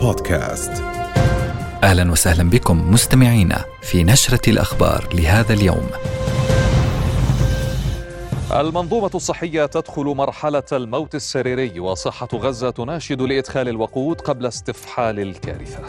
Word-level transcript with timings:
بودكاست 0.00 0.72
أهلا 1.82 2.12
وسهلا 2.12 2.50
بكم 2.50 2.90
مستمعينا 2.92 3.64
في 3.82 4.04
نشرة 4.04 4.50
الأخبار 4.50 5.08
لهذا 5.14 5.52
اليوم. 5.52 5.90
المنظومة 8.52 9.10
الصحية 9.14 9.66
تدخل 9.66 10.04
مرحلة 10.04 10.62
الموت 10.72 11.14
السريري 11.14 11.80
وصحة 11.80 12.28
غزة 12.34 12.70
تناشد 12.70 13.22
لإدخال 13.22 13.68
الوقود 13.68 14.20
قبل 14.20 14.46
استفحال 14.46 15.20
الكارثة. 15.20 15.82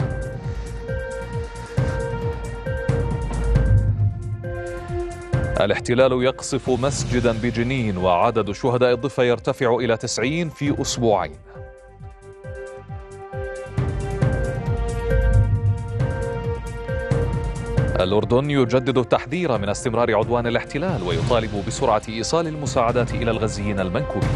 الاحتلال 5.60 6.22
يقصف 6.22 6.70
مسجدا 6.70 7.32
بجنين 7.32 7.96
وعدد 7.96 8.52
شهداء 8.52 8.92
الضفة 8.94 9.22
يرتفع 9.22 9.76
إلى 9.76 9.96
90 9.96 10.48
في 10.48 10.82
أسبوعين. 10.82 11.53
الأردن 18.00 18.50
يجدد 18.50 18.98
التحذير 18.98 19.58
من 19.58 19.68
استمرار 19.68 20.16
عدوان 20.16 20.46
الاحتلال 20.46 21.02
ويطالب 21.02 21.64
بسرعة 21.66 22.02
إيصال 22.08 22.46
المساعدات 22.46 23.14
إلى 23.14 23.30
الغزيين 23.30 23.80
المنكوبين. 23.80 24.30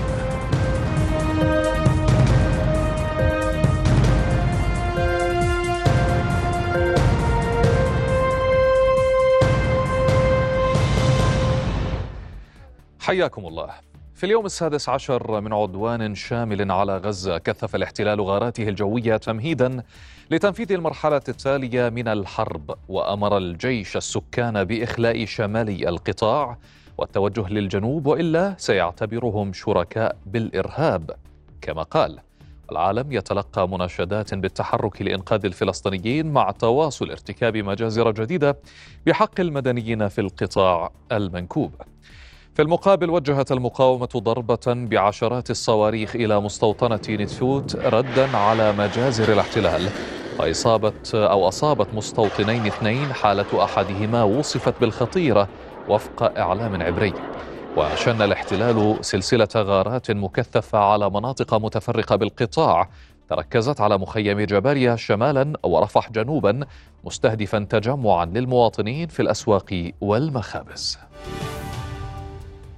حياكم 13.01 13.47
الله. 13.47 13.71
في 14.15 14.27
اليوم 14.27 14.47
السادس 14.47 14.89
عشر 14.89 15.41
من 15.41 15.53
عدوان 15.53 16.15
شامل 16.15 16.73
على 16.73 16.97
غزة 16.97 17.39
كثف 17.39 17.75
الاحتلال 17.75 18.21
غاراته 18.21 18.69
الجوية 18.69 19.17
تمهيدا 19.17 19.83
لتنفيذ 20.31 20.73
المرحلة 20.73 21.21
التالية 21.29 21.89
من 21.89 22.09
الحرب 22.09 22.75
وأمر 22.89 23.37
الجيش 23.37 23.97
السكان 23.97 24.65
بإخلاء 24.65 25.25
شمالي 25.25 25.89
القطاع 25.89 26.59
والتوجه 26.99 27.49
للجنوب 27.49 28.07
وإلا 28.07 28.55
سيعتبرهم 28.59 29.53
شركاء 29.53 30.17
بالإرهاب 30.27 31.11
كما 31.61 31.83
قال. 31.83 32.19
العالم 32.73 33.13
يتلقى 33.13 33.69
مناشدات 33.69 34.35
بالتحرك 34.35 35.03
لإنقاذ 35.03 35.45
الفلسطينيين 35.45 36.33
مع 36.33 36.51
تواصل 36.51 37.11
ارتكاب 37.11 37.57
مجازر 37.57 38.11
جديدة 38.11 38.59
بحق 39.07 39.41
المدنيين 39.41 40.09
في 40.09 40.21
القطاع 40.21 40.91
المنكوب. 41.13 41.73
في 42.55 42.63
المقابل 42.63 43.11
وجهت 43.11 43.53
المقاومة 43.53 44.09
ضربة 44.17 44.61
بعشرات 44.67 45.51
الصواريخ 45.51 46.17
إلى 46.17 46.41
مستوطنة 46.41 47.01
نتفوت 47.11 47.77
ردا 47.77 48.37
على 48.37 48.73
مجازر 48.73 49.33
الاحتلال. 49.33 49.89
وإصابة 50.39 50.93
أو 51.15 51.49
أصابت 51.49 51.95
مستوطنين 51.95 52.67
اثنين 52.67 53.13
حالة 53.13 53.65
أحدهما 53.65 54.23
وصفت 54.23 54.81
بالخطيرة 54.81 55.49
وفق 55.89 56.39
إعلام 56.39 56.83
عبري. 56.83 57.13
وشن 57.77 58.23
الاحتلال 58.23 58.99
سلسلة 59.01 59.49
غارات 59.57 60.11
مكثفة 60.11 60.79
على 60.79 61.11
مناطق 61.11 61.55
متفرقة 61.55 62.17
بالقطاع 62.17 62.89
تركزت 63.29 63.81
على 63.81 63.99
مخيم 63.99 64.41
جباليا 64.41 64.97
شمالا 64.97 65.53
ورفح 65.65 66.11
جنوبا 66.11 66.61
مستهدفا 67.05 67.67
تجمعا 67.71 68.25
للمواطنين 68.25 69.09
في 69.09 69.23
الأسواق 69.23 69.93
والمخابز. 70.01 70.99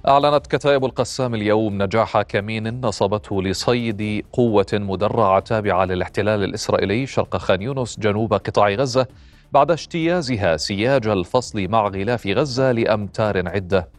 أعلنت 0.07 0.47
كتائب 0.47 0.85
القسام 0.85 1.35
اليوم 1.35 1.83
نجاح 1.83 2.21
كمين 2.21 2.81
نصبته 2.81 3.43
لصيد 3.43 4.25
قوة 4.33 4.65
مدرعة 4.73 5.39
تابعة 5.39 5.85
للاحتلال 5.85 6.43
الإسرائيلي 6.43 7.05
شرق 7.05 7.37
خان 7.37 7.61
يونس 7.61 7.99
جنوب 7.99 8.33
قطاع 8.33 8.69
غزة 8.69 9.07
بعد 9.51 9.71
اجتيازها 9.71 10.57
سياج 10.57 11.07
الفصل 11.07 11.67
مع 11.67 11.87
غلاف 11.87 12.27
غزة 12.27 12.71
لأمتار 12.71 13.49
عدة. 13.49 13.89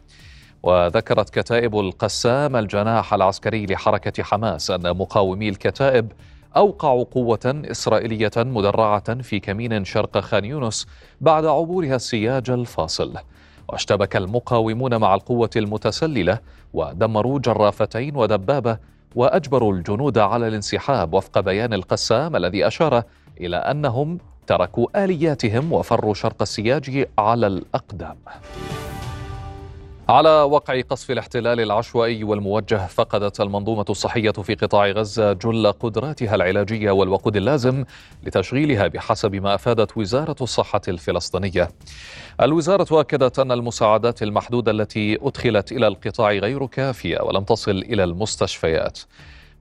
وذكرت 0.63 1.29
كتائب 1.29 1.79
القسام 1.79 2.55
الجناح 2.55 3.13
العسكري 3.13 3.65
لحركة 3.65 4.23
حماس 4.23 4.71
أن 4.71 4.97
مقاومي 4.97 5.49
الكتائب 5.49 6.11
أوقعوا 6.55 7.03
قوة 7.03 7.61
إسرائيلية 7.71 8.31
مدرعة 8.37 9.21
في 9.21 9.39
كمين 9.39 9.85
شرق 9.85 10.17
خان 10.17 10.45
يونس 10.45 10.87
بعد 11.21 11.45
عبورها 11.45 11.95
السياج 11.95 12.49
الفاصل. 12.49 13.13
واشتبك 13.69 14.15
المقاومون 14.15 14.97
مع 14.97 15.15
القوة 15.15 15.49
المتسللة 15.55 16.39
ودمروا 16.73 17.39
جرافتين 17.39 18.15
ودبابة 18.15 18.77
وأجبروا 19.15 19.73
الجنود 19.73 20.17
على 20.17 20.47
الانسحاب 20.47 21.13
وفق 21.13 21.39
بيان 21.39 21.73
القسام 21.73 22.35
الذي 22.35 22.67
أشار 22.67 23.03
إلى 23.41 23.57
أنهم 23.57 24.17
تركوا 24.47 25.03
آلياتهم 25.03 25.73
وفروا 25.73 26.13
شرق 26.13 26.41
السياج 26.41 27.07
على 27.17 27.47
الأقدام. 27.47 28.17
على 30.09 30.29
وقع 30.29 30.81
قصف 30.81 31.11
الاحتلال 31.11 31.59
العشوائي 31.59 32.23
والموجه 32.23 32.87
فقدت 32.87 33.41
المنظومة 33.41 33.85
الصحية 33.89 34.31
في 34.31 34.55
قطاع 34.55 34.87
غزة 34.87 35.33
جل 35.33 35.71
قدراتها 35.71 36.35
العلاجية 36.35 36.91
والوقود 36.91 37.35
اللازم 37.35 37.85
لتشغيلها 38.23 38.87
بحسب 38.87 39.35
ما 39.35 39.55
أفادت 39.55 39.97
وزارة 39.97 40.35
الصحة 40.41 40.81
الفلسطينية. 40.87 41.69
الوزارة 42.41 42.99
أكدت 42.99 43.39
أن 43.39 43.51
المساعدات 43.51 44.23
المحدودة 44.23 44.71
التي 44.71 45.17
أدخلت 45.21 45.71
إلى 45.71 45.87
القطاع 45.87 46.31
غير 46.31 46.65
كافية 46.65 47.21
ولم 47.21 47.43
تصل 47.43 47.71
إلى 47.71 48.03
المستشفيات. 48.03 48.99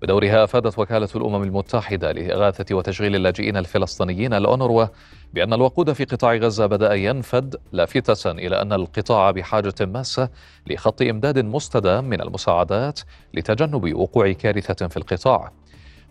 بدورها 0.02 0.44
افادت 0.44 0.78
وكالة 0.78 1.08
الأمم 1.16 1.42
المتحدة 1.42 2.12
لإغاثة 2.12 2.74
وتشغيل 2.74 3.16
اللاجئين 3.16 3.56
الفلسطينيين 3.56 4.34
الأونروا 4.34 4.86
بأن 5.34 5.52
الوقود 5.52 5.92
في 5.92 6.04
قطاع 6.04 6.34
غزة 6.34 6.66
بدأ 6.66 6.94
ينفد 6.94 7.56
لافتة 7.72 8.30
إلى 8.30 8.62
أن 8.62 8.72
القطاع 8.72 9.30
بحاجة 9.30 9.74
ماسة 9.80 10.28
لخط 10.66 11.02
إمداد 11.02 11.38
مستدام 11.38 12.04
من 12.04 12.20
المساعدات 12.20 13.00
لتجنب 13.34 13.94
وقوع 13.94 14.32
كارثة 14.32 14.88
في 14.88 14.96
القطاع. 14.96 15.52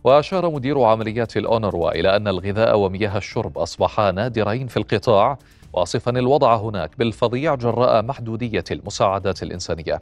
وأشار 0.03 0.49
مدير 0.49 0.81
عمليات 0.81 1.37
الأونروا 1.37 1.91
إلى 1.91 2.15
أن 2.15 2.27
الغذاء 2.27 2.77
ومياه 2.77 3.17
الشرب 3.17 3.57
اصبحا 3.57 4.11
نادرين 4.11 4.67
في 4.67 4.77
القطاع 4.77 5.37
واصفا 5.73 6.11
الوضع 6.11 6.55
هناك 6.55 6.97
بالفظيع 6.97 7.55
جراء 7.55 8.03
محدودية 8.03 8.63
المساعدات 8.71 9.43
الإنسانية. 9.43 10.01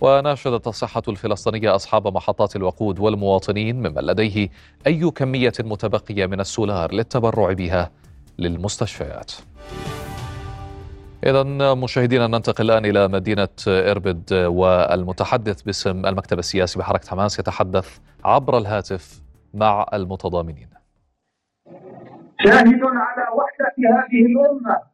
وناشدت 0.00 0.66
الصحة 0.66 1.02
الفلسطينية 1.08 1.74
أصحاب 1.74 2.14
محطات 2.14 2.56
الوقود 2.56 2.98
والمواطنين 2.98 3.76
ممن 3.76 4.02
لديه 4.02 4.48
أي 4.86 5.10
كمية 5.10 5.52
متبقية 5.60 6.26
من 6.26 6.40
السولار 6.40 6.92
للتبرع 6.92 7.52
بها 7.52 7.90
للمستشفيات. 8.38 9.32
إذا 11.26 11.42
مشاهدينا 11.74 12.26
ننتقل 12.26 12.70
الآن 12.70 12.84
إلى 12.84 13.08
مدينة 13.08 13.48
إربد 13.68 14.32
والمتحدث 14.32 15.62
باسم 15.62 16.06
المكتب 16.06 16.38
السياسي 16.38 16.78
بحركة 16.78 17.08
حماس 17.08 17.38
يتحدث 17.38 17.98
عبر 18.24 18.58
الهاتف 18.58 19.22
مع 19.54 19.86
المتضامنين. 19.92 20.68
شاهد 22.44 22.80
على 22.82 23.26
وحدة 23.34 23.74
هذه 23.78 24.26
الأمة 24.26 24.89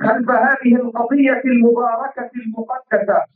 خلف 0.00 0.30
هذه 0.30 0.76
القضية 0.76 1.42
المباركة 1.44 2.30
المقدسة. 2.36 3.26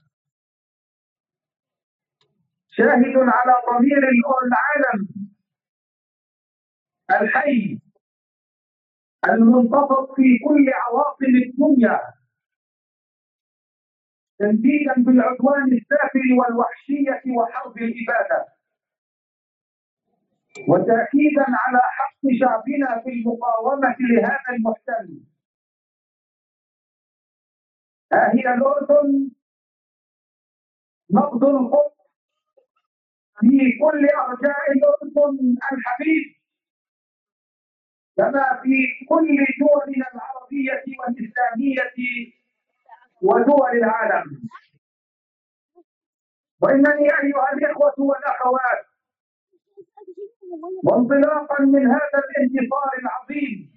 شاهد 2.71 3.17
على 3.17 3.55
ضمير 3.71 3.99
العالم. 3.99 5.09
الحي. 7.11 7.79
المنتفض 9.29 10.15
في 10.17 10.39
كل 10.49 10.71
عواصم 10.73 11.35
الدنيا. 11.47 12.01
تنديدا 14.39 14.95
بالعدوان 14.97 15.73
السافر 15.73 16.27
والوحشية 16.39 17.23
وحرب 17.37 17.77
الإبادة. 17.79 18.47
وتأكيدا 20.69 21.47
على 21.49 21.81
حق 21.83 22.23
شعبنا 22.41 23.03
في 23.03 23.09
المقاومة 23.11 23.97
لهذا 24.01 24.49
المحتل. 24.51 25.28
هي 28.13 28.55
الأردن 28.55 29.31
نقد 31.11 31.45
القدس 31.45 31.99
في 33.41 33.79
كل 33.81 34.07
أرجاء 34.17 34.73
الأردن 34.73 35.57
الحبيب 35.73 36.39
كما 38.17 38.61
في 38.63 39.07
كل 39.09 39.37
دولنا 39.61 40.07
العربية 40.15 40.85
والإسلامية 40.99 42.33
ودول 43.23 43.71
العالم. 43.71 44.49
وإنني 46.63 47.09
أيها 47.23 47.53
الإخوة 47.53 47.95
والأخوات 47.99 48.87
وانطلاقا 50.85 51.61
من 51.65 51.87
هذا 51.87 52.19
الانتصار 52.29 52.91
العظيم 52.99 53.73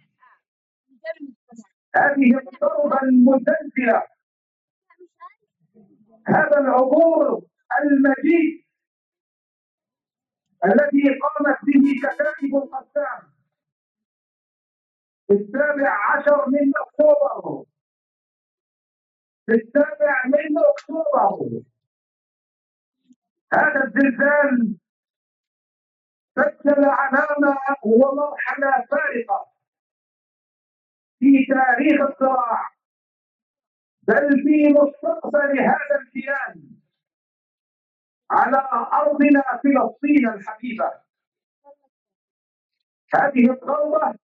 هذه 1.95 2.37
الضربة 2.37 3.01
المزلزلة 3.03 4.03
هذا 6.27 6.59
العبور 6.59 7.41
المجيد 7.81 8.65
الذي 10.65 11.19
قامت 11.19 11.57
به 11.63 11.83
كتائب 12.03 12.55
القسام. 12.55 13.33
في 15.27 15.33
السابع 15.33 15.89
عشر 16.11 16.49
من 16.49 16.71
أكتوبر. 16.77 17.65
في 19.45 19.51
السابع 19.51 20.25
من 20.25 20.57
أكتوبر. 20.57 21.61
هذا 23.53 23.83
الزلزال 23.83 24.77
سجل 26.35 26.85
علامة 26.85 27.57
ومرحلة 27.83 28.85
فارقة 28.91 29.51
في 31.19 31.45
تاريخ 31.45 32.01
الصراع. 32.09 32.80
بل 34.07 34.43
في 34.43 34.73
مستقبل 34.73 35.59
هذا 35.59 35.95
الكيان 36.01 36.71
على 38.31 38.57
أرضنا 38.93 39.43
فلسطين 39.63 40.29
الحبيبة. 40.29 40.91
هذه 43.15 43.51
الضربه 43.51 44.15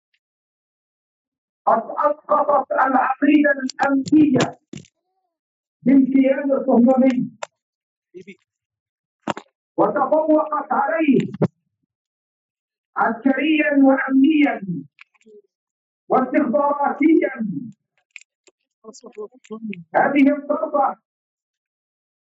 قد 1.66 1.84
اسقطت 1.84 2.72
العقيدة 2.72 3.52
الأمنية 3.52 4.60
للكيان 5.86 6.52
الصهيوني 6.52 7.32
وتفوقت 9.78 10.72
عليه 10.72 11.18
عسكريا 12.98 13.72
وامنيا 13.84 14.62
واستخباراتيا 16.10 17.34
هذه 19.96 20.36
الضربة 20.36 20.96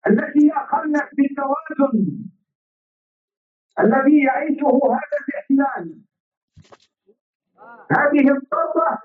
التي 0.08 0.52
أقلت 0.54 1.10
بالتوازن 1.18 2.31
الذي 3.80 4.24
يعيشه 4.24 4.68
هذا 4.68 5.18
الاحتلال 5.28 6.02
هذه 7.92 8.31
الضربة 8.31 9.00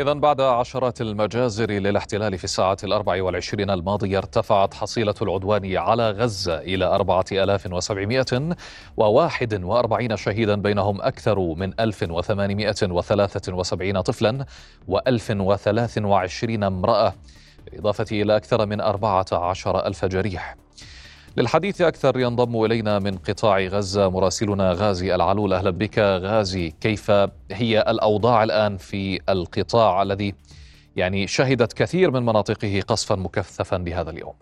إذا 0.00 0.12
بعد 0.12 0.40
عشرات 0.40 1.00
المجازر 1.00 1.70
للاحتلال 1.70 2.38
في 2.38 2.44
الساعة 2.44 2.76
الأربع 2.84 3.22
والعشرين 3.22 3.70
الماضية 3.70 4.18
ارتفعت 4.18 4.74
حصيلة 4.74 5.14
العدوان 5.22 5.76
على 5.76 6.10
غزة 6.10 6.58
إلى 6.58 6.84
أربعة 6.84 7.24
آلاف 7.32 7.66
وسبعمائة 7.72 8.56
وواحد 8.96 9.64
وأربعين 9.64 10.16
شهيدا 10.16 10.54
بينهم 10.54 11.02
أكثر 11.02 11.38
من 11.40 11.80
ألف 11.80 12.02
وثمانمائة 12.10 12.74
وثلاثة 12.82 13.52
وسبعين 13.54 14.00
طفلا 14.00 14.46
وألف 14.88 15.30
وثلاث 15.30 15.98
وعشرين 15.98 16.64
امرأة 16.64 17.14
بالإضافة 17.64 18.06
إلى 18.12 18.36
أكثر 18.36 18.66
من 18.66 18.80
أربعة 18.80 19.26
عشر 19.32 19.86
ألف 19.86 20.04
جريح. 20.04 20.56
للحديث 21.36 21.80
أكثر 21.80 22.18
ينضم 22.18 22.64
إلينا 22.64 22.98
من 22.98 23.18
قطاع 23.18 23.58
غزة 23.60 24.10
مراسلنا 24.10 24.72
غازي 24.72 25.14
العلول. 25.14 25.52
أهلا 25.52 25.70
بك 25.70 25.98
غازي. 25.98 26.70
كيف 26.80 27.10
هي 27.50 27.84
الأوضاع 27.88 28.42
الآن 28.44 28.76
في 28.76 29.20
القطاع 29.28 30.02
الذي 30.02 30.34
يعني 30.96 31.26
شهدت 31.26 31.72
كثير 31.72 32.10
من 32.10 32.22
مناطقه 32.22 32.82
قصفا 32.88 33.14
مكثفا 33.14 33.76
لهذا 33.76 34.10
اليوم؟ 34.10 34.34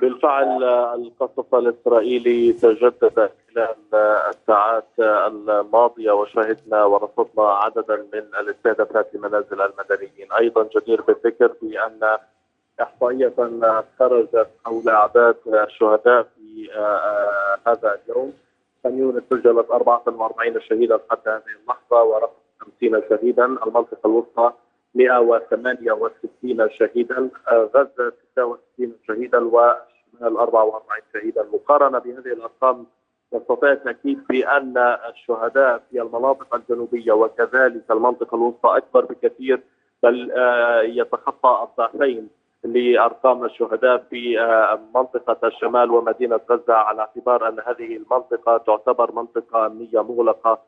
بالفعل 0.00 0.64
القصف 0.94 1.54
الإسرائيلي 1.54 2.52
تجدد 2.52 3.30
خلال 3.54 3.94
الساعات 4.30 4.88
الماضية 4.98 6.12
وشهدنا 6.12 6.84
ورصدنا 6.84 7.48
عددا 7.48 7.96
من 7.96 8.22
الاستهدافات 8.40 9.14
لمنازل 9.14 9.60
المدنيين. 9.60 10.32
أيضا 10.38 10.68
جدير 10.76 11.02
بالذكر 11.02 11.52
بأن 11.62 12.18
إحصائية 12.80 13.32
خرجت 13.98 14.48
حول 14.64 14.88
أعداد 14.88 15.36
الشهداء 15.46 16.22
في 16.22 16.68
آه، 16.74 16.78
آه، 16.78 17.58
هذا 17.66 17.98
اليوم. 18.04 18.32
خان 18.84 18.98
يونس 18.98 19.22
سجلت 19.30 19.70
44 19.70 20.60
شهيدا 20.60 20.98
حتى 21.10 21.30
هذه 21.30 21.42
اللحظة 21.62 22.02
ورقم 22.02 22.32
50 22.60 23.02
شهيدا. 23.10 23.44
المنطقة 23.44 24.06
الوسطى 24.06 24.52
168 24.94 26.68
شهيدا. 26.70 27.30
آه، 27.48 27.70
غزة 27.74 28.12
66 28.32 28.96
شهيدا 29.08 29.38
وشمال 29.38 30.36
44 30.36 31.02
شهيدا. 31.12 31.46
مقارنة 31.52 31.98
بهذه 31.98 32.32
الأرقام 32.32 32.86
نستطيع 33.34 33.72
التأكيد 33.72 34.26
بأن 34.28 34.78
الشهداء 35.08 35.82
في 35.90 36.02
المناطق 36.02 36.54
الجنوبية 36.54 37.12
وكذلك 37.12 37.90
المنطقة 37.90 38.34
الوسطى 38.34 38.76
أكبر 38.76 39.04
بكثير 39.04 39.60
بل 40.02 40.32
يتخطى 40.84 41.68
الضعفين. 41.68 42.28
لأرقام 42.64 43.44
الشهداء 43.44 43.98
في 44.10 44.40
آه، 44.40 44.80
منطقة 44.94 45.48
الشمال 45.48 45.90
ومدينة 45.90 46.40
غزة 46.50 46.74
على 46.74 47.00
اعتبار 47.00 47.48
أن 47.48 47.60
هذه 47.66 47.96
المنطقة 47.96 48.56
تعتبر 48.58 49.12
منطقة 49.12 49.66
امنيه 49.66 50.02
مغلقة 50.02 50.58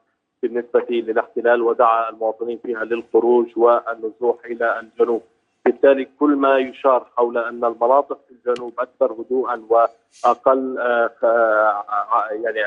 بالنسبة 0.43 0.87
للاحتلال 0.91 1.63
ودعا 1.63 2.11
المواطنين 2.11 2.59
فيها 2.59 2.85
للخروج 2.85 3.47
والنزوح 3.57 4.37
إلى 4.45 4.81
الجنوب. 4.81 5.23
بالتالي 5.65 6.09
كل 6.21 6.37
ما 6.37 6.59
يشار 6.59 7.07
حول 7.17 7.39
أن 7.39 7.65
المناطق 7.65 8.19
في 8.29 8.35
الجنوب 8.51 8.73
أكثر 8.79 9.13
هدوءا 9.13 9.67
وأقل 9.69 10.79
آه، 10.79 11.11
آه، 11.23 12.29
يعني 12.31 12.61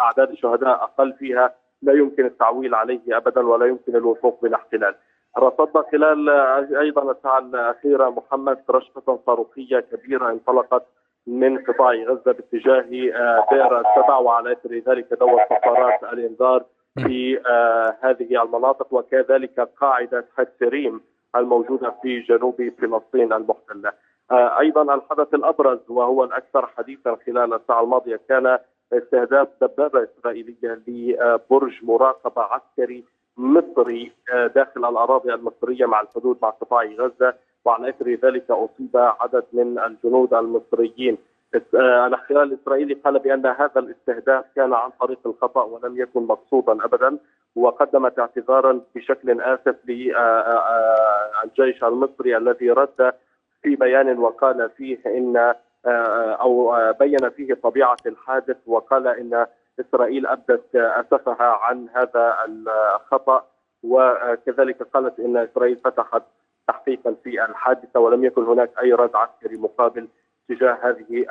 أعداد 0.00 0.30
الشهداء 0.30 0.70
أقل 0.70 1.12
فيها 1.12 1.54
لا 1.82 1.92
يمكن 1.92 2.26
التعويل 2.26 2.74
عليه 2.74 3.00
ابدا 3.08 3.46
ولا 3.46 3.66
يمكن 3.66 3.96
الوثوق 3.96 4.42
بالاحتلال. 4.42 4.94
رصدنا 5.38 5.84
خلال 5.92 6.28
أيضا 6.76 7.12
الساعة 7.12 7.38
الأخيرة 7.38 8.08
محمد 8.10 8.58
رشفة 8.70 9.18
صاروخية 9.26 9.80
كبيرة 9.80 10.30
انطلقت 10.30 10.86
من 11.26 11.58
قطاع 11.58 11.92
غزة 11.92 12.32
باتجاه 12.32 13.12
آه، 13.14 13.46
دير 13.52 13.80
السبع 13.80 14.16
وعلى 14.16 14.52
إثر 14.52 14.74
ذلك 14.74 15.14
دوت 15.14 15.40
صفارات 15.50 16.02
الإنذار 16.12 16.64
في 16.98 17.40
آه، 17.46 17.96
هذه 18.00 18.42
المناطق 18.42 18.86
وكذلك 18.94 19.60
قاعدة 19.80 20.24
حتسريم 20.36 21.00
الموجودة 21.36 21.94
في 22.02 22.20
جنوب 22.20 22.72
فلسطين 22.78 23.32
المحتلة. 23.32 23.92
آه، 24.30 24.58
أيضا 24.58 24.94
الحدث 24.94 25.34
الأبرز 25.34 25.78
وهو 25.88 26.24
الأكثر 26.24 26.66
حديثا 26.66 27.16
خلال 27.26 27.54
الساعة 27.54 27.82
الماضية 27.82 28.20
كان 28.28 28.58
استهداف 28.92 29.48
دبابة 29.60 30.04
إسرائيلية 30.04 30.82
لبرج 30.86 31.72
مراقبة 31.82 32.42
عسكري 32.42 33.04
مصري 33.36 34.12
آه، 34.32 34.46
داخل 34.46 34.84
الأراضي 34.84 35.34
المصرية 35.34 35.86
مع 35.86 36.00
الحدود 36.00 36.38
مع 36.42 36.50
قطاع 36.50 36.84
غزة 36.84 37.34
وعلى 37.64 37.88
إثر 37.88 38.10
ذلك 38.10 38.50
أصيب 38.50 38.90
عدد 38.94 39.44
من 39.52 39.78
الجنود 39.78 40.34
المصريين. 40.34 41.18
آه، 41.54 42.06
الاحتلال 42.06 42.42
الاسرائيلي 42.42 42.94
قال 42.94 43.18
بأن 43.18 43.46
هذا 43.46 43.72
الاستهداف 43.76 44.44
كان 44.56 44.74
عن 44.74 44.90
طريق 45.00 45.18
الخطأ 45.26 45.62
ولم 45.62 46.00
يكن 46.00 46.26
مقصودا 46.26 46.84
ابدا 46.84 47.18
وقدمت 47.56 48.18
اعتذارا 48.18 48.80
بشكل 48.94 49.40
آسف 49.40 49.76
للجيش 49.84 51.84
المصري 51.84 52.36
الذي 52.36 52.70
رد 52.70 53.12
في 53.62 53.76
بيان 53.76 54.18
وقال 54.18 54.70
فيه 54.76 54.98
آه، 55.86 56.32
أو 56.32 56.76
بين 57.00 57.30
فيه 57.30 57.54
طبيعة 57.54 57.96
الحادث 58.06 58.56
وقال 58.66 59.08
إن 59.08 59.46
إسرائيل 59.88 60.26
أبدت 60.26 60.76
أسفها 60.76 61.46
عن 61.46 61.88
هذا 61.94 62.36
الخطأ 62.48 63.46
وكذلك 63.82 64.82
قالت 64.82 65.20
إن 65.20 65.36
إسرائيل 65.36 65.76
فتحت 65.76 66.22
تحقيقا 66.68 67.14
في 67.24 67.44
الحادثة 67.44 68.00
ولم 68.00 68.24
يكن 68.24 68.42
هناك 68.42 68.70
أي 68.82 68.92
رد 68.92 69.16
عسكري 69.16 69.56
مقابل 69.56 70.08
تجاه 70.48 70.78
هذه 70.82 71.26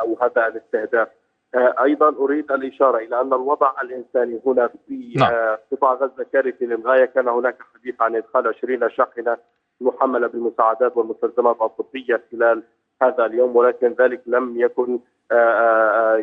أو 0.00 0.16
هذا 0.22 0.46
الاستهداف. 0.46 1.08
أيضا 1.56 2.08
أريد 2.08 2.52
الإشارة 2.52 2.98
إلى 2.98 3.20
أن 3.20 3.32
الوضع 3.32 3.72
الإنساني 3.82 4.40
هنا 4.46 4.70
في 4.88 5.14
نعم. 5.16 5.56
قطاع 5.72 5.94
غزة 5.94 6.26
كارثي 6.32 6.66
للغاية 6.66 7.04
كان 7.04 7.28
هناك 7.28 7.56
حديث 7.74 8.02
عن 8.02 8.16
إدخال 8.16 8.48
20 8.48 8.90
شاحنة 8.90 9.36
محملة 9.80 10.26
بالمساعدات 10.26 10.96
والمستلزمات 10.96 11.56
الطبية 11.62 12.22
خلال 12.32 12.62
هذا 13.02 13.26
اليوم 13.26 13.56
ولكن 13.56 13.94
ذلك 14.00 14.20
لم 14.26 14.60
يكن 14.60 15.00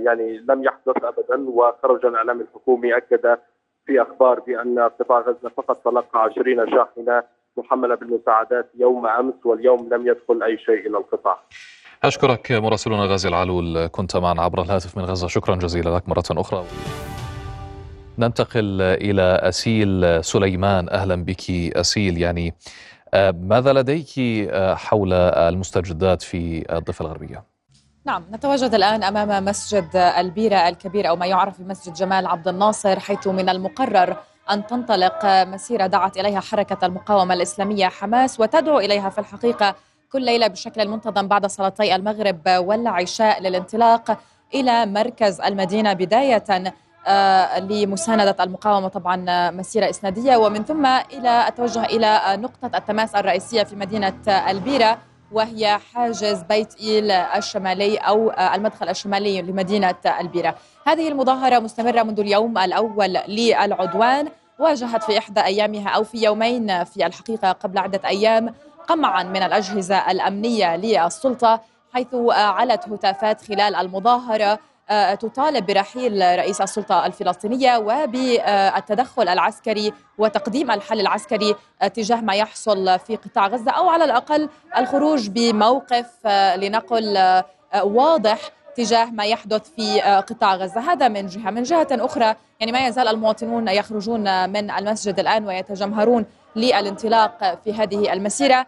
يعني 0.05 0.37
لم 0.49 0.63
يحدث 0.63 1.03
ابدا 1.03 1.49
وخرج 1.49 2.05
الإعلام 2.05 2.41
الحكومي 2.41 2.97
أكد 2.97 3.37
في 3.85 4.01
أخبار 4.01 4.39
بأن 4.39 4.79
قطاع 4.79 5.19
غزة 5.19 5.49
فقط 5.57 5.81
تلقى 5.85 6.19
20 6.19 6.69
شاحنة 6.71 7.23
محملة 7.57 7.95
بالمساعدات 7.95 8.69
يوم 8.79 9.07
أمس 9.07 9.45
واليوم 9.45 9.89
لم 9.91 10.07
يدخل 10.07 10.43
أي 10.43 10.57
شيء 10.57 10.87
إلى 10.87 10.97
القطاع. 10.97 11.39
أشكرك 12.03 12.51
مراسلنا 12.51 13.05
غازي 13.05 13.29
العلول 13.29 13.87
كنت 13.87 14.17
معنا 14.17 14.41
عبر 14.41 14.61
الهاتف 14.61 14.97
من 14.97 15.03
غزة 15.03 15.27
شكرا 15.27 15.55
جزيلا 15.55 15.89
لك 15.89 16.09
مرة 16.09 16.23
أخرى. 16.31 16.65
ننتقل 18.19 18.81
إلى 18.81 19.21
أسيل 19.21 20.23
سليمان 20.23 20.89
أهلا 20.89 21.15
بك 21.15 21.49
أسيل 21.77 22.17
يعني 22.17 22.53
آه، 23.13 23.31
ماذا 23.31 23.73
لديك 23.73 24.09
حول 24.75 25.13
المستجدات 25.13 26.21
في 26.21 26.65
الضفة 26.77 27.05
الغربية؟ 27.05 27.50
نعم 28.05 28.23
نتواجد 28.31 28.75
الآن 28.75 29.03
أمام 29.03 29.45
مسجد 29.45 29.95
البيرة 29.95 30.69
الكبير 30.69 31.09
أو 31.09 31.15
ما 31.15 31.25
يعرف 31.25 31.61
بمسجد 31.61 31.93
جمال 31.93 32.27
عبد 32.27 32.47
الناصر 32.47 32.99
حيث 32.99 33.27
من 33.27 33.49
المقرر 33.49 34.17
أن 34.51 34.67
تنطلق 34.67 35.25
مسيرة 35.25 35.87
دعت 35.87 36.17
إليها 36.17 36.39
حركة 36.39 36.85
المقاومة 36.85 37.33
الإسلامية 37.33 37.87
حماس 37.87 38.39
وتدعو 38.39 38.79
إليها 38.79 39.09
في 39.09 39.19
الحقيقة 39.19 39.75
كل 40.11 40.21
ليلة 40.25 40.47
بشكل 40.47 40.87
منتظم 40.87 41.27
بعد 41.27 41.45
صلاتي 41.45 41.95
المغرب 41.95 42.41
والعشاء 42.47 43.41
للانطلاق 43.41 44.17
إلى 44.53 44.85
مركز 44.85 45.41
المدينة 45.41 45.93
بداية 45.93 46.73
آه، 47.07 47.59
لمساندة 47.59 48.35
المقاومة 48.43 48.87
طبعا 48.87 49.51
مسيرة 49.51 49.89
إسنادية. 49.89 50.37
ومن 50.37 50.63
ثم 50.63 50.85
إلى 50.85 51.47
التوجه 51.47 51.83
إلى 51.85 52.21
نقطة 52.27 52.77
التماس 52.77 53.15
الرئيسية 53.15 53.63
في 53.63 53.75
مدينة 53.75 54.13
البيرة. 54.27 54.97
وهي 55.31 55.79
حاجز 55.93 56.41
بيت 56.49 56.75
إيل 56.79 57.11
الشمالي 57.11 57.97
أو 57.97 58.31
المدخل 58.31 58.89
الشمالي 58.89 59.41
لمدينة 59.41 59.95
البيرة. 60.19 60.55
هذه 60.87 61.07
المظاهرة 61.07 61.59
مستمرة 61.59 62.03
منذ 62.03 62.19
اليوم 62.19 62.57
الأول 62.57 63.13
للعدوان 63.27 64.27
واجهت 64.59 65.03
في 65.03 65.17
إحدى 65.17 65.41
أيامها 65.41 65.89
أو 65.89 66.03
في 66.03 66.23
يومين 66.23 66.83
في 66.83 67.05
الحقيقة 67.05 67.51
قبل 67.51 67.77
عدة 67.77 68.01
أيام 68.05 68.53
قمعا 68.87 69.23
من 69.23 69.43
الأجهزة 69.43 70.11
الأمنية 70.11 70.75
للسلطة 70.75 71.61
حيث 71.93 72.07
علت 72.31 72.89
هتافات 72.89 73.41
خلال 73.41 73.75
المظاهرة 73.75 74.45
آه، 74.45 74.59
تطالب 75.19 75.65
برحيل 75.65 76.21
رئيس 76.21 76.61
السلطة 76.61 77.05
الفلسطينية 77.05 77.77
وبالتدخل 77.77 79.27
العسكري 79.27 79.93
وتقديم 80.17 80.71
الحل 80.71 80.99
العسكري 80.99 81.55
تجاه 81.93 82.21
ما 82.21 82.35
يحصل 82.35 82.99
في 82.99 83.15
قطاع 83.15 83.47
غزة 83.47 83.71
أو 83.71 83.89
على 83.89 84.03
الأقل 84.03 84.49
الخروج 84.77 85.29
بموقف 85.29 86.05
آه، 86.25 86.55
لنقل 86.55 87.17
آه، 87.17 87.45
واضح 87.83 88.39
تجاه 88.75 89.05
ما 89.05 89.25
يحدث 89.25 89.69
في 89.75 90.01
قطاع 90.01 90.55
غزة. 90.55 90.91
هذا 90.91 91.07
من 91.07 91.27
جهة. 91.27 91.51
من 91.51 91.63
جهة 91.63 91.87
أخرى 91.91 92.35
يعني 92.59 92.71
ما 92.71 92.87
يزال 92.87 93.07
المواطنون 93.07 93.67
يخرجون 93.67 94.49
من 94.49 94.71
المسجد 94.71 95.19
الآن 95.19 95.47
ويتجمهرون 95.47 96.25
للانطلاق 96.55 97.59
في 97.63 97.73
هذه 97.73 98.13
المسيرة. 98.13 98.67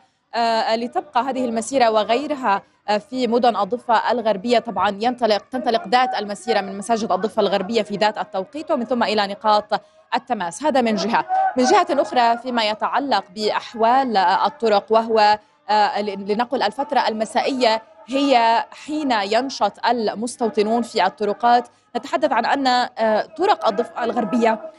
لتبقى 0.75 1.21
هذه 1.23 1.45
المسيرة 1.45 1.91
وغيرها 1.91 2.55
آه، 2.55 2.61
في 3.09 3.27
مدن 3.27 3.55
الضفة 3.55 4.11
الغربية. 4.11 4.59
طبعا 4.59 4.97
ينطلق 4.99 5.37
تنطلق 5.51 5.87
ذات 5.87 6.19
المسيرة 6.19 6.61
من 6.61 6.77
مساجد 6.77 7.11
الضفة 7.11 7.39
الغربية 7.39 7.81
في 7.81 7.95
ذات 7.95 8.17
التوقيت 8.17 8.71
ومن 8.71 8.85
ثم 8.85 9.03
إلى 9.03 9.27
نقاط 9.27 9.81
التماس. 10.15 10.63
هذا 10.63 10.81
من 10.81 10.95
جهة. 10.95 11.25
من 11.57 11.63
جهة 11.63 11.87
أخرى 11.89 12.37
فيما 12.37 12.63
يتعلق 12.63 13.23
بأحوال 13.35 14.17
الطرق 14.17 14.85
وهو 14.89 15.39
آه، 15.69 16.01
لنقل 16.01 16.63
الفترة 16.63 17.07
المسائية 17.07 17.81
هي 18.07 18.65
حين 18.85 19.11
ينشط 19.11 19.85
المستوطنون 19.85 20.81
في 20.81 21.05
الطرقات. 21.05 21.67
نتحدث 21.95 22.31
عن 22.31 22.45
أن 22.45 22.67
آه، 22.67 23.21
طرق 23.37 23.67
الضفة 23.67 24.03
الغربية 24.03 24.71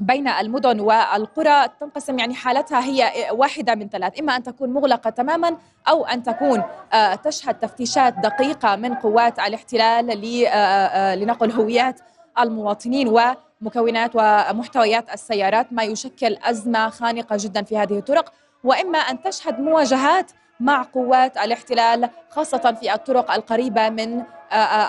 بين 0.00 0.28
المدن 0.28 0.80
والقرى 0.80 1.68
تنقسم 1.80 2.18
يعني 2.18 2.34
حالتها 2.34 2.84
هي 2.84 3.30
واحدة 3.30 3.74
من 3.74 3.88
ثلاث 3.88 4.20
إما 4.20 4.36
أن 4.36 4.42
تكون 4.42 4.72
مغلقة 4.72 5.10
تماما 5.10 5.56
أو 5.88 6.06
أن 6.06 6.22
تكون 6.22 6.62
آه، 6.92 7.14
تشهد 7.14 7.54
تفتيشات 7.54 8.14
دقيقة 8.14 8.76
من 8.76 8.94
قوات 8.94 9.38
الاحتلال 9.38 10.10
آه، 10.46 10.48
آه، 10.48 11.14
لنقل 11.14 11.50
هويات 11.50 12.00
المواطنين 12.38 13.08
ومكونات 13.08 14.10
ومحتويات 14.14 15.14
السيارات 15.14 15.72
ما 15.72 15.82
يشكل 15.82 16.36
أزمة 16.44 16.88
خانقة 16.88 17.36
جدا 17.40 17.62
في 17.62 17.78
هذه 17.78 17.98
الطرق. 17.98 18.32
وإما 18.64 18.98
أن 18.98 19.22
تشهد 19.22 19.60
مواجهات 19.60 20.30
مع 20.60 20.82
قوات 20.82 21.36
الاحتلال 21.36 22.10
خاصة 22.30 22.76
في 22.80 22.94
الطرق 22.94 23.30
القريبة 23.30 23.88
من 23.88 24.22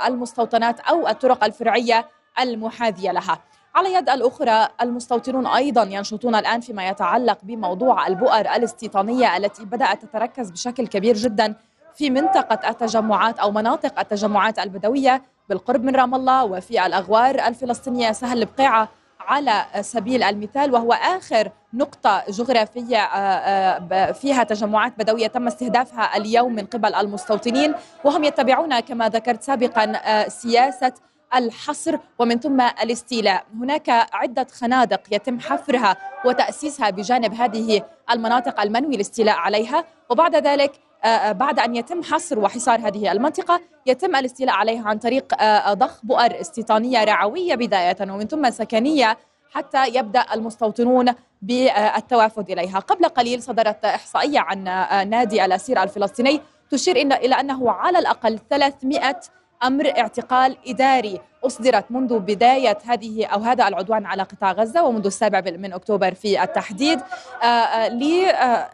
المستوطنات 0.08 0.80
أو 0.80 1.08
الطرق 1.08 1.44
الفرعية 1.44 2.08
المحاذية 2.40 3.12
لها. 3.12 3.40
على 3.78 3.94
يد 3.94 4.10
الأخرى 4.10 4.68
المستوطنون 4.82 5.48
أيضا 5.48 5.84
ينشطون 5.84 6.36
الآن 6.36 6.62
فيما 6.62 6.88
يتعلق 6.88 7.38
بموضوع 7.44 8.08
البؤر 8.08 8.40
الاستيطانية 8.40 9.38
التي 9.38 9.66
بدأت 9.66 10.06
تتركز 10.06 10.52
بشكل 10.52 10.88
كبير 10.88 11.16
جدا 11.16 11.56
في 11.96 12.10
منطقة 12.10 12.70
التجمعات 12.70 13.40
أو 13.40 13.52
مناطق 13.52 14.00
التجمعات 14.00 14.60
البدوية 14.60 15.22
بالقرب 15.50 15.84
من 15.84 15.96
رام 15.96 16.16
الله 16.16 16.46
وفي 16.46 16.86
الأغوار 16.86 17.48
الفلسطينية 17.48 18.12
سهل 18.12 18.40
البقيعة 18.40 18.90
على 19.20 19.66
سبيل 19.82 20.24
المثال 20.24 20.74
وهو 20.74 20.94
آخر 20.94 21.52
نقطة 21.74 22.24
جغرافية 22.30 22.98
آه، 22.98 23.88
آه، 23.92 24.12
فيها 24.12 24.44
تجمعات 24.44 24.94
بدوية 24.98 25.28
تم 25.28 25.48
استهدافها 25.48 26.18
اليوم 26.18 26.56
من 26.56 26.66
قبل 26.66 26.96
المستوطنين 26.96 27.74
وهم 28.04 28.24
يتبعون 28.24 28.80
كما 28.80 29.10
ذكرت 29.10 29.44
سابقا 29.44 29.94
آه، 29.96 30.28
سياسة 30.28 30.94
الحصر 31.36 31.98
ومن 32.20 32.40
ثم 32.40 32.62
الاستيلاء. 32.62 33.46
هناك 33.56 33.90
عدة 34.14 34.48
خنادق 34.52 35.02
يتم 35.12 35.40
حفرها 35.40 35.98
وتأسيسها 36.26 36.90
بجانب 36.90 37.34
هذه 37.34 37.82
المناطق 38.12 38.62
المنوي 38.62 38.96
الاستيلاء 38.96 39.36
عليها 39.36 39.86
وبعد 40.10 40.36
ذلك 40.36 40.72
آه، 41.04 41.08
آه، 41.08 41.32
بعد 41.32 41.60
أن 41.60 41.76
يتم 41.76 42.04
حصر 42.04 42.40
وحصار 42.40 42.88
هذه 42.88 43.12
المنطقة 43.12 43.62
يتم 43.86 44.16
الاستيلاء 44.16 44.56
عليها 44.56 44.90
عن 44.90 44.98
طريق 44.98 45.42
آه، 45.42 45.74
ضخ 45.74 46.06
بؤر 46.06 46.42
استيطانية 46.42 47.04
رعوية 47.04 47.56
بداية 47.56 47.98
ومن 48.02 48.28
ثم 48.28 48.50
سكنية 48.50 49.18
حتى 49.52 49.88
يبدأ 49.88 50.26
المستوطنون 50.34 51.14
بالتوافد 51.42 52.50
إليها. 52.50 52.80
قبل 52.80 53.06
قليل 53.06 53.44
صدرت 53.44 53.86
إحصائية 53.86 54.40
عن 54.40 54.64
نادي 55.10 55.46
الأسير 55.46 55.84
الفلسطيني 55.84 56.42
تشير 56.70 56.96
إلى 56.96 57.36
أنه 57.40 57.72
على 57.72 58.00
الأقل 58.00 58.40
300 58.50 59.20
أمر 59.64 59.94
اعتقال 59.98 60.58
إداري 60.68 61.22
أصدرت 61.46 61.86
منذ 61.90 62.20
بداية 62.20 62.78
هذه 62.86 63.26
أو 63.26 63.40
هذا 63.40 63.68
العدوان 63.68 64.06
على 64.06 64.24
قطاع 64.24 64.52
غزة 64.52 64.84
ومنذ 64.84 65.06
السابع 65.06 65.42
من 65.58 65.74
أكتوبر 65.74 66.14
في 66.14 66.44
التحديد. 66.44 67.00
آه، 67.44 67.46
آه، 67.46 67.90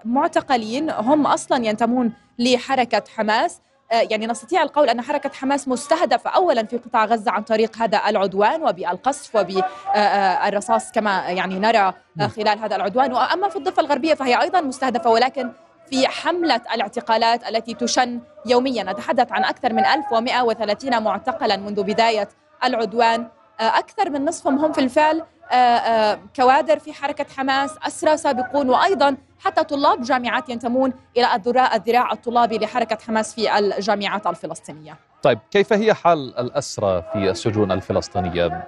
لمعتقلين 0.06 0.90
هم 0.90 1.28
أصلا 1.28 1.66
ينتمون 1.66 2.13
لحركة 2.40 3.04
حماس. 3.16 3.62
آه، 3.92 4.08
يعني 4.10 4.28
نستطيع 4.28 4.63
القول 4.63 4.90
أن 4.90 5.02
حركة 5.02 5.30
حماس 5.34 5.68
مستهدفة 5.68 6.30
اولا 6.30 6.66
في 6.66 6.78
قطاع 6.78 7.06
غزة 7.06 7.32
عن 7.32 7.44
طريق 7.44 7.78
هذا 7.78 8.02
العدوان 8.08 8.63
وبالقصف 8.63 9.36
وبالرصاص 9.36 10.92
كما 10.92 11.30
يعني 11.30 11.60
نرى 11.60 11.94
نعم. 12.16 12.30
خلال 12.30 12.60
هذا 12.60 12.75
العدوان. 12.75 13.13
وأما 13.13 13.50
في 13.50 13.56
الضفة 13.56 13.82
الغربية 13.82 14.13
فهي 14.13 14.42
أيضا 14.42 14.62
مستهدفة 14.62 15.10
ولكن 15.10 15.52
في 15.90 16.08
حملة 16.08 16.62
الاعتقالات 16.74 17.50
التي 17.50 17.74
تشن 17.74 18.20
يوميا. 18.46 18.84
نتحدث 18.84 19.32
عن 19.32 19.44
أكثر 19.44 19.74
من 19.74 19.86
1130 19.86 21.04
معتقلا 21.04 21.58
منذ 21.58 21.84
بداية 21.84 22.30
العدوان. 22.63 23.28
آه، 23.60 23.63
أكثر 23.63 24.10
من 24.10 24.25
نصفهم 24.25 24.58
هم 24.58 24.72
في 24.72 24.82
الفعل. 24.82 25.24
آه، 25.52 25.56
آه، 25.56 26.20
كوادر 26.36 26.80
في 26.80 26.94
حركة 26.94 27.25
حماس 27.38 27.78
أسرى 27.88 28.18
سابقون 28.18 28.70
وأيضا 28.70 29.18
حتى 29.40 29.63
طلاب 29.63 30.02
جامعات 30.02 30.50
ينتمون 30.50 30.94
إلى 31.18 31.36
الذراع 31.36 32.12
الطلابي 32.12 32.58
لحركة 32.58 32.98
حماس 33.08 33.36
في 33.36 33.58
الجامعات 33.58 34.28
الفلسطينية. 34.28 34.98
طيب 35.24 35.40
كيف 35.52 35.74
هي 35.74 35.94
حال 35.94 36.38
الأسرى 36.40 37.04
في 37.13 37.30
السجون 37.30 37.72
الفلسطينية؟ 37.72 38.68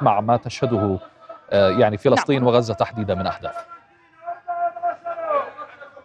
مع 0.00 0.20
ما 0.20 0.36
تشهده 0.36 0.98
يعني 1.52 1.98
فلسطين 1.98 2.38
نعم. 2.38 2.46
وغزة 2.46 2.74
تحديدا 2.74 3.14
من 3.14 3.26
أحداث. 3.26 3.71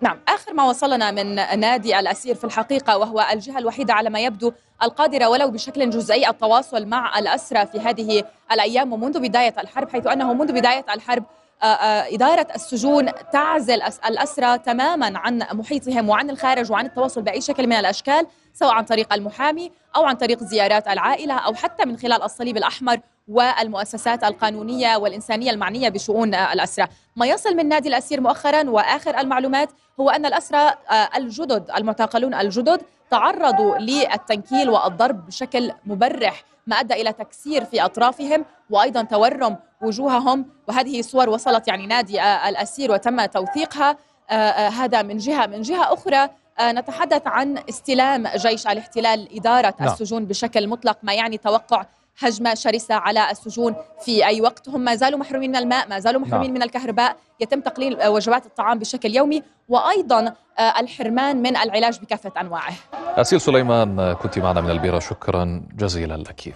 نعم 0.01 0.19
آخر 0.27 0.53
ما 0.53 0.63
وصلنا 0.63 1.11
من 1.11 1.35
نادي 1.59 1.99
الأسير 1.99 2.35
في 2.35 2.43
الحقيقة 2.43 2.97
وهو 2.97 3.27
الجهة 3.31 3.57
الوحيدة 3.57 3.93
على 3.93 4.09
ما 4.09 4.19
يبدو 4.19 4.51
القادرة 4.83 5.29
ولو 5.29 5.51
بشكل 5.51 5.89
جزئي 5.89 6.29
التواصل 6.29 6.85
مع 6.85 7.19
الأسرى 7.19 7.65
في 7.65 7.79
هذه 7.79 8.23
الأيام 8.51 8.93
ومنذ 8.93 9.19
بداية 9.19 9.53
الحرب 9.59 9.89
حيث 9.89 10.07
أنه 10.07 10.33
منذ 10.33 10.51
بداية 10.53 10.85
الحرب 10.95 11.23
آه، 11.63 11.65
آه، 11.65 12.15
إدارة 12.15 12.47
السجون 12.55 13.11
تعزل 13.33 13.81
الأسرى 14.05 14.57
تماما 14.57 15.19
عن 15.19 15.43
محيطهم 15.51 16.09
وعن 16.09 16.29
الخارج 16.29 16.71
وعن 16.71 16.85
التواصل 16.85 17.21
بأي 17.21 17.41
شكل 17.41 17.67
من 17.67 17.73
الأشكال 17.73 18.27
سواء 18.53 18.73
عن 18.73 18.83
طريق 18.83 19.13
المحامي 19.13 19.71
أو 19.95 20.05
عن 20.05 20.15
طريق 20.15 20.43
زيارات 20.43 20.87
العائلة 20.87 21.33
أو 21.33 21.53
حتى 21.53 21.85
من 21.85 21.97
خلال 21.97 22.23
الصليب 22.23 22.57
الأحمر 22.57 22.99
والمؤسسات 23.27 24.23
القانونية 24.23 24.97
والإنسانية 24.97 25.51
المعنية 25.51 25.89
بشؤون 25.89 26.35
الأسرى 26.35 26.87
ما 27.15 27.25
يصل 27.25 27.55
من 27.55 27.67
نادي 27.67 27.89
الأسير 27.89 28.21
مؤخرا 28.21 28.69
وآخر 28.69 29.19
المعلومات 29.19 29.69
هو 29.99 30.09
أن 30.09 30.25
الأسرى 30.25 30.57
آه، 30.57 31.09
الجدد 31.15 31.71
المعتقلون 31.77 32.33
الجدد 32.33 32.81
تعرضوا 33.11 33.77
للتنكيل 33.77 34.69
والضرب 34.69 35.25
بشكل 35.25 35.71
مبرح 35.85 36.43
ما 36.67 36.75
أدى 36.75 36.93
إلى 36.93 37.13
تكسير 37.13 37.65
في 37.65 37.85
أطرافهم 37.85 38.45
وأيضا 38.69 39.01
تورم 39.01 39.57
وجوههم. 39.81 40.45
وهذه 40.67 41.01
صور 41.01 41.29
وصلت 41.29 41.67
يعني 41.67 41.87
نادي 41.87 42.21
آه، 42.21 42.49
الأسير 42.49 42.91
وتم 42.91 43.25
توثيقها. 43.25 43.97
آه، 44.29 44.67
هذا 44.67 45.01
من 45.01 45.17
جهة 45.17 45.45
من 45.45 45.61
جهة 45.61 45.93
أخرى 45.93 46.29
نتحدث 46.61 47.21
عن 47.25 47.57
استلام 47.69 48.27
جيش 48.27 48.67
الاحتلال 48.67 49.37
إدارة 49.37 49.73
نعم. 49.79 49.89
السجون 49.89 50.25
بشكل 50.25 50.67
مطلق 50.67 50.97
ما 51.03 51.13
يعني 51.13 51.37
توقع 51.37 51.85
هجمة 52.19 52.53
شرسة 52.53 52.95
على 52.95 53.31
السجون 53.31 53.75
في 54.05 54.25
أي 54.25 54.41
وقت. 54.41 54.69
هم 54.69 54.81
ما 54.81 54.95
زالوا 54.95 55.19
محرومين 55.19 55.49
من 55.49 55.55
الماء 55.55 55.89
ما 55.89 55.99
زالوا 55.99 56.21
محرومين 56.21 56.47
نعم. 56.49 56.55
من 56.55 56.63
الكهرباء. 56.63 57.15
يتم 57.39 57.61
تقليل 57.61 58.07
وجبات 58.07 58.45
الطعام 58.45 58.79
بشكل 58.79 59.15
يومي 59.15 59.43
وأيضا 59.69 60.33
آه، 60.59 60.79
الحرمان 60.79 61.41
من 61.41 61.57
العلاج 61.57 61.99
بكافة 61.99 62.31
أنواعه. 62.41 62.73
أسيل 63.15 63.41
سليمان 63.41 64.13
كنت 64.13 64.39
معنا 64.39 64.61
من 64.61 64.69
البيرة. 64.69 64.99
شكرا 64.99 65.63
جزيلا 65.75 66.17
لك. 66.17 66.53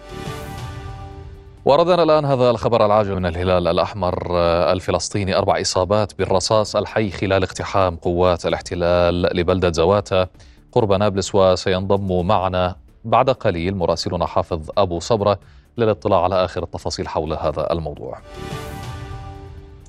وردنا 1.64 2.02
الآن 2.02 2.24
هذا 2.24 2.50
الخبر 2.50 2.86
العاجل 2.86 3.14
من 3.14 3.26
الهلال 3.26 3.68
الأحمر 3.68 4.26
آه، 4.30 4.72
الفلسطيني. 4.72 5.36
أربع 5.36 5.60
إصابات 5.60 6.18
بالرصاص 6.18 6.76
الحي 6.76 7.10
خلال 7.10 7.42
اقتحام 7.42 7.96
قوات 7.96 8.46
الاحتلال 8.46 9.22
لبلدة 9.36 9.72
زواتا. 9.72 10.26
قرب 10.72 10.92
نابلس 10.92 11.34
وسينضم 11.34 12.26
معنا 12.26 12.76
بعد 13.04 13.30
قليل 13.30 13.76
مراسلنا 13.76 14.26
حافظ 14.26 14.70
أبو 14.78 15.00
صبرة 15.00 15.38
للاطلاع 15.78 16.22
على 16.24 16.44
آخر 16.44 16.62
التفاصيل 16.62 17.08
حول 17.08 17.32
هذا 17.32 17.72
الموضوع. 17.72 18.18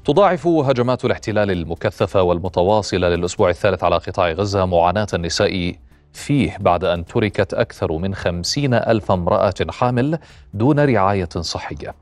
تضاعف 0.05 0.47
هجمات 0.47 1.05
الاحتلال 1.05 1.51
المكثفة 1.51 2.21
والمتواصلة 2.21 3.09
للأسبوع 3.09 3.49
الثالث 3.49 3.83
على 3.83 3.95
قطاع 3.95 4.31
غزة 4.31 4.65
معاناة 4.65 5.07
النساء 5.13 5.75
فيه 6.13 6.57
بعد 6.59 6.83
أن 6.83 7.05
تركت 7.05 7.53
أكثر 7.53 7.91
من 7.91 8.15
خمسين 8.15 8.73
ألف 8.73 9.11
امرأة 9.11 9.53
حامل 9.69 10.19
دون 10.53 10.79
رعاية 10.79 11.29
صحية. 11.39 11.95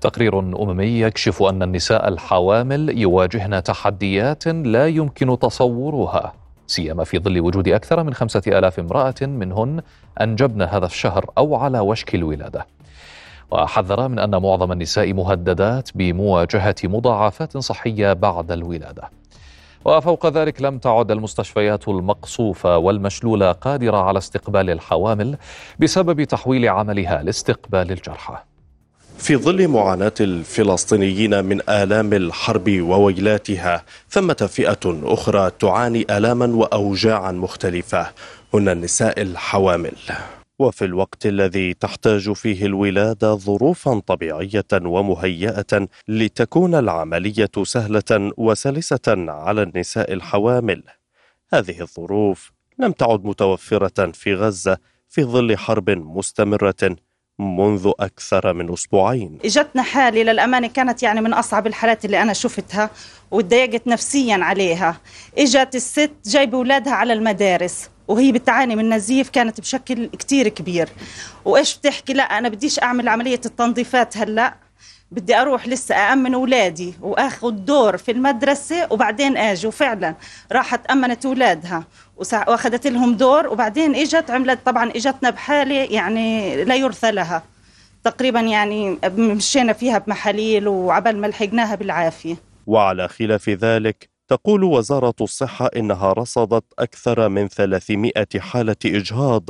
تقرير 0.00 0.38
أممي 0.38 1.00
يكشف 1.00 1.42
أن 1.42 1.62
النساء 1.62 2.08
الحوامل 2.08 2.98
يواجهن 2.98 3.62
تحديات 3.62 4.48
لا 4.48 4.86
يمكن 4.86 5.38
تصورها 5.38 6.34
سيما 6.70 7.04
في 7.04 7.18
ظل 7.18 7.40
وجود 7.40 7.68
أكثر 7.68 8.02
من 8.02 8.14
خمسة 8.14 8.42
آلاف 8.46 8.78
امرأة 8.78 9.14
منهن 9.22 9.82
أنجبن 10.20 10.62
هذا 10.62 10.86
الشهر 10.86 11.30
أو 11.38 11.54
على 11.54 11.80
وشك 11.80 12.14
الولادة. 12.14 12.66
وحذر 13.50 14.08
من 14.08 14.18
أن 14.18 14.42
معظم 14.42 14.72
النساء 14.72 15.12
مهددات 15.12 15.90
بمواجهة 15.94 16.74
مضاعفات 16.84 17.56
صحية 17.56 18.12
بعد 18.12 18.52
الولادة. 18.52 19.10
وفوق 19.84 20.26
ذلك 20.26 20.62
لم 20.62 20.78
تعد 20.78 21.10
المستشفيات 21.10 21.88
المقصوفة 21.88 22.78
والمشلولة 22.78 23.52
قادرة 23.52 23.96
على 23.96 24.18
استقبال 24.18 24.70
الحوامل 24.70 25.36
بسبب 25.78 26.24
تحويل 26.24 26.68
عملها 26.68 27.22
لاستقبال 27.22 27.92
الجرحى. 27.92 28.36
في 29.20 29.36
ظل 29.36 29.68
معاناة 29.68 30.14
الفلسطينيين 30.20 31.44
من 31.44 31.60
آلام 31.68 32.12
الحرب 32.12 32.70
وويلاتها 32.70 33.84
ثمة 34.10 34.34
فئة 34.34 35.00
أخرى 35.04 35.50
تعاني 35.58 36.06
آلاما 36.10 36.46
وأوجاعا 36.46 37.32
مختلفة. 37.32 38.10
هن 38.54 38.68
النساء 38.68 39.22
الحوامل. 39.22 39.92
وفي 40.58 40.84
الوقت 40.84 41.26
الذي 41.26 41.74
تحتاج 41.74 42.32
فيه 42.32 42.66
الولادة 42.66 43.34
ظروفا 43.34 44.02
طبيعية 44.06 44.72
ومهيئة 44.72 45.88
لتكون 46.08 46.74
العملية 46.74 47.50
سهلة 47.62 48.32
وسلسة 48.36 49.16
على 49.28 49.62
النساء 49.62 50.12
الحوامل. 50.12 50.82
هذه 51.54 51.80
الظروف 51.80 52.52
لم 52.78 52.92
تعد 52.92 53.24
متوفرة 53.24 54.10
في 54.10 54.34
غزة 54.34 54.78
في 55.08 55.24
ظل 55.24 55.56
حرب 55.56 55.90
مستمرة 55.90 56.96
منذ 57.40 57.90
أكثر 58.00 58.52
من 58.52 58.72
أسبوعين. 58.72 59.38
إجتنا 59.44 59.82
حالة 59.82 60.22
للأمانة 60.22 60.66
كانت 60.68 61.02
يعني 61.02 61.20
من 61.20 61.32
أصعب 61.32 61.66
الحالات 61.66 62.04
اللي 62.04 62.22
أنا 62.22 62.32
شفتها 62.32 62.90
وتضايقت 63.30 63.86
نفسيا 63.86 64.36
عليها. 64.44 65.00
إجت 65.38 65.74
الست 65.74 66.12
جايبة 66.26 66.58
أولادها 66.58 66.92
على 66.92 67.12
المدارس 67.12 67.90
وهي 68.08 68.32
بتعاني 68.32 68.76
من 68.76 68.94
نزيف 68.94 69.28
كانت 69.30 69.60
بشكل 69.60 70.06
كتير 70.06 70.48
كبير. 70.48 70.88
وإيش 71.44 71.76
بتحكي؟ 71.76 72.12
لا 72.12 72.22
أنا 72.22 72.48
بديش 72.48 72.82
أعمل 72.82 73.08
عملية 73.08 73.40
التنظيفات 73.46 74.16
هلأ. 74.16 74.54
بدي 75.10 75.36
أروح 75.36 75.68
لسه 75.68 75.94
أأمن 75.94 76.34
أولادي 76.34 76.94
وآخذ 77.00 77.50
دور 77.50 77.96
في 77.96 78.10
المدرسة 78.10 78.86
وبعدين 78.90 79.36
أجي. 79.36 79.66
وفعلا 79.66 80.14
راحت 80.52 80.86
أمنت 80.86 81.26
أولادها 81.26 81.84
وأخذت 82.16 82.86
لهم 82.86 83.14
دور 83.14 83.46
وبعدين 83.46 83.94
إجت 83.94 84.30
عملت 84.30 84.58
طبعا 84.66 84.90
إجتنا 84.90 85.30
بحالة 85.30 85.74
يعني 85.74 86.64
لا 86.64 86.74
يرثى 86.74 87.12
لها. 87.12 87.42
تقريبا 88.04 88.40
يعني 88.40 88.98
مشينا 89.16 89.72
فيها 89.72 89.98
بمحاليل 89.98 90.68
وعبل 90.68 91.16
ما 91.16 91.26
لحقناها 91.26 91.74
بالعافية. 91.74 92.36
وعلى 92.66 93.08
خلاف 93.08 93.48
ذلك 93.48 94.10
تقول 94.28 94.64
وزارة 94.64 95.14
الصحة 95.20 95.70
إنها 95.76 96.12
رصدت 96.12 96.64
أكثر 96.78 97.28
من 97.28 97.48
300 97.48 98.12
حالة 98.38 98.76
إجهاض 98.86 99.44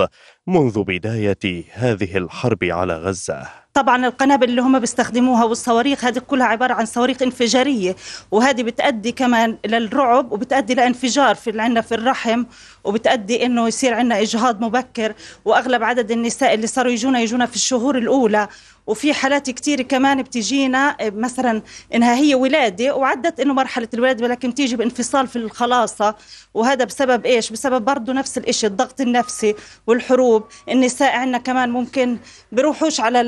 منذ 0.47 0.83
بداية 0.83 1.65
هذه 1.73 2.17
الحرب 2.17 2.65
على 2.65 2.95
غزة. 2.97 3.47
طبعا 3.81 4.07
القنابل 4.07 4.49
اللي 4.49 4.63
هم 4.63 4.79
بيستخدموها 4.79 5.45
والصواريخ 5.45 6.05
هذه 6.05 6.19
كلها 6.19 6.47
عبارة 6.47 6.75
عن 6.75 6.87
صواريخ 6.87 7.23
انفجارية 7.23 7.97
وهذه 8.31 8.63
بتأدي 8.63 9.13
كمان 9.13 9.59
للرعب 9.67 10.33
وبتأدي 10.33 10.75
لانفجار 10.75 11.35
في 11.35 11.61
عندنا 11.61 11.81
في 11.81 11.95
الرحم 11.95 12.45
وبتأدي 12.85 13.47
إنه 13.47 13.69
يصير 13.69 13.95
عندنا 13.95 14.21
إجهاض 14.21 14.61
مبكر 14.61 15.15
وأغلب 15.45 15.83
عدد 15.83 16.11
النساء 16.11 16.55
اللي 16.55 16.67
صاروا 16.67 16.93
يجونا 16.93 17.21
يجونا 17.21 17.47
في 17.47 17.57
الشهور 17.57 17.99
الأولى. 17.99 18.49
وفي 18.87 19.15
حالات 19.15 19.51
كتير 19.51 19.83
كمان 19.83 20.23
بتجينا 20.23 20.97
مثلا 21.01 21.63
إنها 21.95 22.15
هي 22.15 22.35
ولادة 22.35 22.97
وعدت 22.97 23.41
إنه 23.41 23.55
مرحلة 23.55 23.89
الولادة 23.95 24.25
ولكن 24.25 24.51
بتيجي 24.51 24.77
بانفصال 24.77 25.27
في 25.27 25.37
الخلاصة. 25.37 26.15
وهذا 26.55 26.85
بسبب 26.85 27.27
إيش؟ 27.27 27.51
بسبب 27.53 27.85
برضه 27.85 28.13
نفس 28.13 28.39
الشيء 28.39 28.71
الضغط 28.71 29.01
النفسي 29.01 29.55
والحروب. 29.87 30.45
النساء 30.69 31.17
عندنا 31.17 31.39
كمان 31.39 31.71
ممكن 31.71 32.19
بيروحوش 32.53 33.01
على 33.01 33.21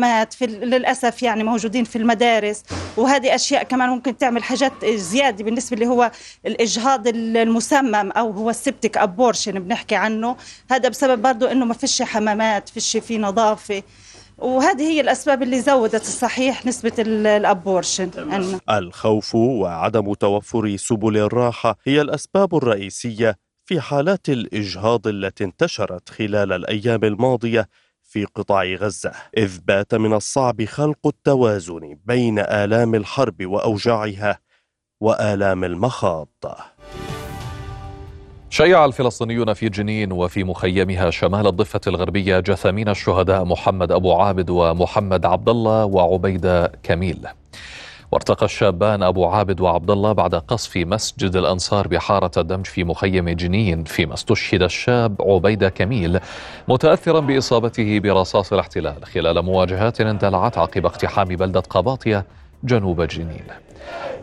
الحمامات 0.00 0.32
في 0.32 0.46
للأسف 0.46 1.22
يعني 1.22 1.44
موجودين 1.44 1.84
في 1.84 1.96
المدارس 1.96 2.62
وهذه 2.96 3.34
أشياء 3.34 3.62
كمان 3.62 3.88
ممكن 3.88 4.16
تعمل 4.16 4.42
حاجات 4.42 4.84
زيادة 4.84 5.44
بالنسبة 5.44 5.74
اللي 5.74 5.86
هو 5.86 6.10
الإجهاض 6.46 7.08
المسمم 7.08 8.10
أو 8.10 8.30
هو 8.30 8.50
السبتك 8.50 8.98
ابورشن 8.98 9.52
بنحكي 9.52 9.94
عنه. 9.94 10.36
هذا 10.70 10.88
بسبب 10.88 11.22
برضه 11.22 11.52
إنه 11.52 11.64
ما 11.64 11.74
فيش 11.74 12.02
حمامات 12.02 12.68
فيش 12.68 12.96
في 12.96 13.18
نظافة. 13.18 13.82
وهذه 14.38 14.82
هي 14.82 15.00
الأسباب 15.00 15.42
اللي 15.42 15.60
زودت 15.60 16.02
الصحيح 16.02 16.66
نسبة 16.66 16.92
الأبورشن. 16.98 18.10
عنا. 18.16 18.60
الخوف 18.70 19.34
وعدم 19.34 20.14
توفر 20.14 20.76
سبل 20.76 21.16
الراحة 21.16 21.78
هي 21.86 22.00
الأسباب 22.00 22.54
الرئيسية 22.54 23.36
في 23.64 23.80
حالات 23.80 24.28
الإجهاض 24.28 25.06
التي 25.06 25.44
انتشرت 25.44 26.08
خلال 26.08 26.52
الأيام 26.52 27.04
الماضية 27.04 27.68
في 28.10 28.24
قطاع 28.24 28.64
غزة 28.64 29.12
إذ 29.36 29.58
بات 29.64 29.94
من 29.94 30.12
الصعب 30.12 30.64
خلق 30.64 31.06
التوازن 31.06 31.96
بين 32.04 32.38
آلام 32.38 32.94
الحرب 32.94 33.46
وأوجاعها 33.46 34.38
وآلام 35.00 35.64
المخاض. 35.64 36.28
شيع 38.50 38.84
الفلسطينيون 38.84 39.54
في 39.54 39.68
جنين 39.68 40.12
وفي 40.12 40.44
مخيمها 40.44 41.10
شمال 41.10 41.46
الضفة 41.46 41.80
الغربية 41.86 42.40
جثامين 42.40 42.88
الشهداء 42.88 43.44
محمد 43.44 43.92
أبو 43.92 44.12
عابد 44.12 44.50
ومحمد 44.50 45.26
عبد 45.26 45.48
الله 45.48 45.84
وعبيدة 45.84 46.72
كميل. 46.82 47.26
وارتقى 48.12 48.46
الشابان 48.46 49.02
أبو 49.02 49.26
عابد 49.26 49.60
وعبد 49.60 49.90
الله 49.90 50.12
بعد 50.12 50.34
قصف 50.34 50.76
مسجد 50.76 51.36
الأنصار 51.36 51.88
بحارة 51.88 52.30
الدمج 52.36 52.66
في 52.66 52.84
مخيم 52.84 53.28
جنين 53.28 53.84
فيما 53.84 54.14
استشهد 54.14 54.62
الشاب 54.62 55.22
عبيدة 55.22 55.68
كميل 55.68 56.20
متأثرا 56.68 57.20
بإصابته 57.20 57.98
برصاص 58.00 58.52
الاحتلال 58.52 59.04
خلال 59.04 59.42
مواجهات 59.42 60.00
اندلعت 60.00 60.58
عقب 60.58 60.86
اقتحام 60.86 61.28
بلدة 61.28 61.60
قباطية 61.60 62.24
جنوب 62.64 63.02
جنين 63.02 63.44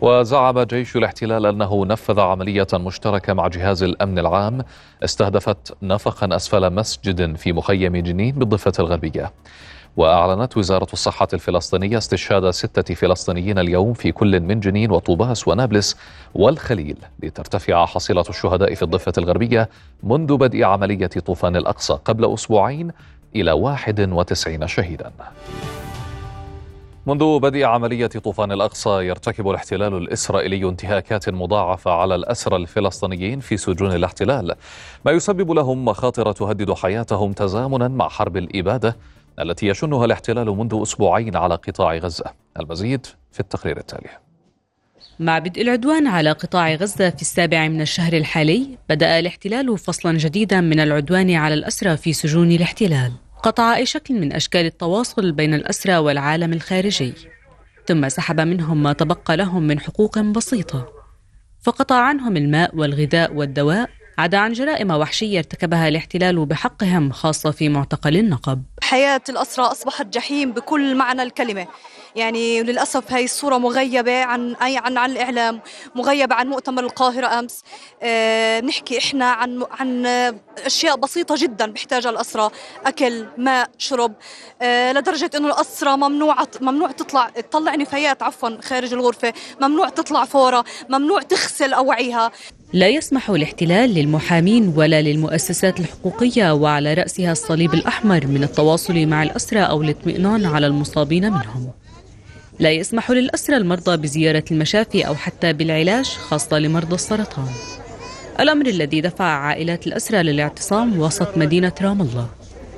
وزعم 0.01 0.61
جيش 0.61 0.95
الاحتلال 0.95 1.45
أنه 1.45 1.85
نفذ 1.85 2.19
عملية 2.19 2.67
مشتركة 2.73 3.33
مع 3.33 3.47
جهاز 3.47 3.83
الأمن 3.83 4.19
العام 4.19 4.63
استهدفت 5.03 5.77
نفقا 5.81 6.35
أسفل 6.35 6.73
مسجد 6.73 7.35
في 7.35 7.53
مخيم 7.53 7.97
جنين 7.97 8.35
بالضفة 8.35 8.73
الغربية. 8.79 9.31
وأعلنت 9.97 10.57
وزارة 10.57 10.87
الصحة 10.93 11.27
الفلسطينية 11.33 11.97
استشهاد 11.97 12.49
ستة 12.49 12.95
فلسطينيين 12.95 13.59
اليوم 13.59 13.93
في 13.93 14.11
كل 14.11 14.39
من 14.39 14.59
جنين 14.59 14.91
وطوباس 14.91 15.47
ونابلس 15.47 15.97
والخليل 16.33 16.97
لترتفع 17.23 17.85
حصيلة 17.85 18.23
الشهداء 18.29 18.73
في 18.73 18.83
الضفة 18.83 19.13
الغربية 19.17 19.69
منذ 20.03 20.37
بدء 20.37 20.63
عملية 20.63 21.07
طوفان 21.07 21.55
الأقصى 21.55 21.99
قبل 22.05 22.33
أسبوعين 22.33 22.91
إلى 23.35 23.51
91 23.51 24.67
شهيدا. 24.67 25.11
منذ 27.07 27.39
بدء 27.39 27.63
عملية 27.63 28.07
طوفان 28.07 28.51
الأقصى 28.51 28.89
يرتكب 28.89 29.49
الاحتلال 29.49 29.93
الإسرائيلي 29.93 30.69
انتهاكات 30.69 31.29
مضاعفة 31.29 31.91
على 31.91 32.15
الأسرى 32.15 32.55
الفلسطينيين 32.55 33.39
في 33.39 33.57
سجون 33.57 33.91
الاحتلال 33.91 34.55
ما 35.05 35.11
يسبب 35.11 35.51
لهم 35.51 35.85
مخاطر 35.85 36.31
تهدد 36.31 36.73
حياتهم 36.73 37.33
تزامنا 37.33 37.87
مع 37.87 38.09
حرب 38.09 38.37
الإبادة 38.37 38.95
التي 39.39 39.67
يشنها 39.67 40.05
الاحتلال 40.05 40.47
منذ 40.47 40.79
أسبوعين 40.81 41.35
على 41.35 41.55
قطاع 41.55 41.97
غزة. 41.97 42.25
المزيد 42.59 43.05
في 43.31 43.39
التقرير 43.39 43.77
التالي. 43.77 44.09
مع 45.19 45.39
بدء 45.39 45.61
العدوان 45.61 46.07
على 46.07 46.31
قطاع 46.31 46.73
غزة 46.73 47.09
في 47.09 47.21
السابع 47.21 47.67
من 47.67 47.81
الشهر 47.81 48.13
الحالي 48.13 48.77
بدأ 48.89 49.19
الاحتلال 49.19 49.77
فصلا 49.77 50.17
جديدا 50.17 50.61
من 50.61 50.79
العدوان 50.79 51.35
على 51.35 51.53
الأسرى 51.53 51.97
في 51.97 52.13
سجون 52.13 52.51
الاحتلال. 52.51 53.11
قطع 53.43 53.75
أي 53.75 53.85
شكل 53.85 54.13
من 54.13 54.33
أشكال 54.33 54.65
التواصل 54.65 55.31
بين 55.31 55.53
الأسرى 55.53 55.97
والعالم 55.97 56.53
الخارجي. 56.53 57.13
ثم 57.87 58.09
سحب 58.09 58.39
منهم 58.39 58.83
ما 58.83 58.93
تبقى 58.93 59.37
لهم 59.37 59.63
من 59.63 59.79
حقوق 59.79 60.19
بسيطة. 60.19 60.87
فقطع 61.63 61.95
عنهم 61.95 62.37
الماء 62.37 62.75
والغذاء 62.75 63.33
والدواء 63.33 63.89
عدا 64.17 64.37
عن 64.37 64.53
جرائم 64.53 64.91
وحشية 64.91 65.37
ارتكبها 65.37 65.87
الاحتلال 65.87 66.45
بحقهم 66.45 67.11
خاصة 67.11 67.51
في 67.51 67.69
معتقل 67.69 68.17
النقب. 68.17 68.63
حياة 68.83 69.21
الأسرى 69.29 69.65
أصبحت 69.65 70.05
جحيم 70.05 70.51
بكل 70.51 70.95
معنى 70.95 71.23
الكلمة. 71.23 71.67
يعني 72.15 72.63
للأسف 72.63 73.11
هاي 73.13 73.25
الصورة 73.25 73.57
مغيبة 73.57 74.23
عن 74.23 74.55
أي 74.55 74.77
عن 74.77 74.97
عن 74.97 75.11
الإعلام 75.11 75.61
مغيبة 75.95 76.35
عن 76.35 76.47
مؤتمر 76.47 76.83
القاهرة 76.83 77.39
أمس. 77.39 77.63
آه 78.03 78.59
نحكي 78.59 78.97
إحنا 78.97 79.25
عن 79.31 79.63
عن 79.71 80.05
أشياء 80.65 80.95
بسيطة 80.95 81.35
جدا 81.37 81.71
بيحتاجها 81.71 82.09
الأسرى. 82.09 82.49
أكل 82.85 83.27
ماء 83.37 83.69
شرب. 83.77 84.13
آه 84.61 84.93
لدرجة 84.93 85.31
إنه 85.35 85.47
الأسرى 85.47 85.97
ممنوع 85.97 86.35
ممنوع 86.61 86.91
تطلع 86.91 87.29
تطلع 87.29 87.75
نفايات 87.75 88.23
عفوا 88.23 88.61
خارج 88.61 88.93
الغرفة. 88.93 89.33
ممنوع 89.61 89.89
تطلع 89.89 90.25
فورة. 90.25 90.65
ممنوع 90.89 91.21
تغسل 91.21 91.73
أوعيها. 91.73 92.31
لا 92.73 92.87
يسمح 92.87 93.29
الاحتلال 93.29 93.93
للمحامين 93.93 94.73
ولا 94.75 95.01
للمؤسسات 95.01 95.79
الحقوقية 95.79 96.53
وعلى 96.53 96.93
رأسها 96.93 97.31
الصليب 97.31 97.73
الأحمر 97.73 98.27
من 98.27 98.43
التواصل 98.43 99.05
مع 99.05 99.23
الأسرى 99.23 99.59
أو 99.59 99.81
الاطمئنان 99.81 100.45
على 100.45 100.67
المصابين 100.67 101.23
منهم. 101.23 101.71
لا 102.59 102.71
يسمح 102.71 103.11
للأسرى 103.11 103.57
المرضى 103.57 103.97
بزيارة 103.97 104.43
المشافي 104.51 105.07
أو 105.07 105.15
حتى 105.15 105.53
بالعلاج 105.53 106.05
خاصة 106.05 106.59
لمرضى 106.59 106.95
السرطان. 106.95 107.49
الأمر 108.39 108.65
الذي 108.65 109.01
دفع 109.01 109.25
عائلات 109.25 109.87
الأسرى 109.87 110.23
للاعتصام 110.23 110.99
وسط 110.99 111.37
مدينة 111.37 111.73
رام 111.81 112.01
الله. 112.01 112.29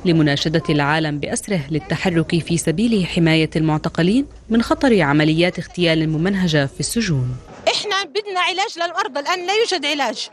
لمناشدة 0.06 0.63
العالم 0.69 1.19
بأسره 1.19 1.62
للتحرك 1.71 2.39
في 2.39 2.58
سبيل 2.58 3.06
حماية 3.06 3.49
المعتقلين 3.56 4.25
من 4.49 4.62
خطر 4.62 5.02
عمليات 5.02 5.60
اغتيال 5.60 6.10
ممنهجة 6.10 6.65
في 6.65 6.80
السجون. 6.80 7.36
إحنا 7.67 8.03
بدنا 8.03 8.39
علاج 8.39 8.79
للمرضى 8.79 9.19
الآن 9.19 9.45
لا 9.45 9.53
يوجد 9.53 9.85
علاج. 9.85 10.29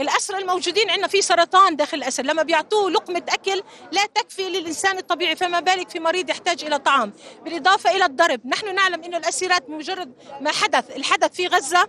الأسرى 0.00 0.38
الموجودين 0.38 0.90
عندنا 0.90 1.08
في 1.08 1.22
سرطان 1.22 1.76
داخل 1.76 1.96
الأسر 1.96 2.22
لما 2.22 2.42
بيعطوه 2.42 2.90
لقمة 2.90 3.22
أكل 3.28 3.62
لا 3.92 4.06
تكفي 4.06 4.48
للإنسان 4.48 4.98
الطبيعي 4.98 5.36
فما 5.36 5.60
بالك 5.60 5.88
في 5.90 6.00
مريض 6.00 6.30
يحتاج 6.30 6.64
إلى 6.64 6.78
طعام. 6.78 7.12
بالإضافة 7.44 7.90
إلى 7.90 8.04
الضرب 8.04 8.46
نحن 8.46 8.74
نعلم 8.74 9.04
أن 9.04 9.14
الأسيرات 9.14 9.68
بمجرد 9.68 10.12
ما 10.40 10.52
حدث 10.52 10.96
الحدث 10.96 11.32
في 11.34 11.46
غزة 11.46 11.88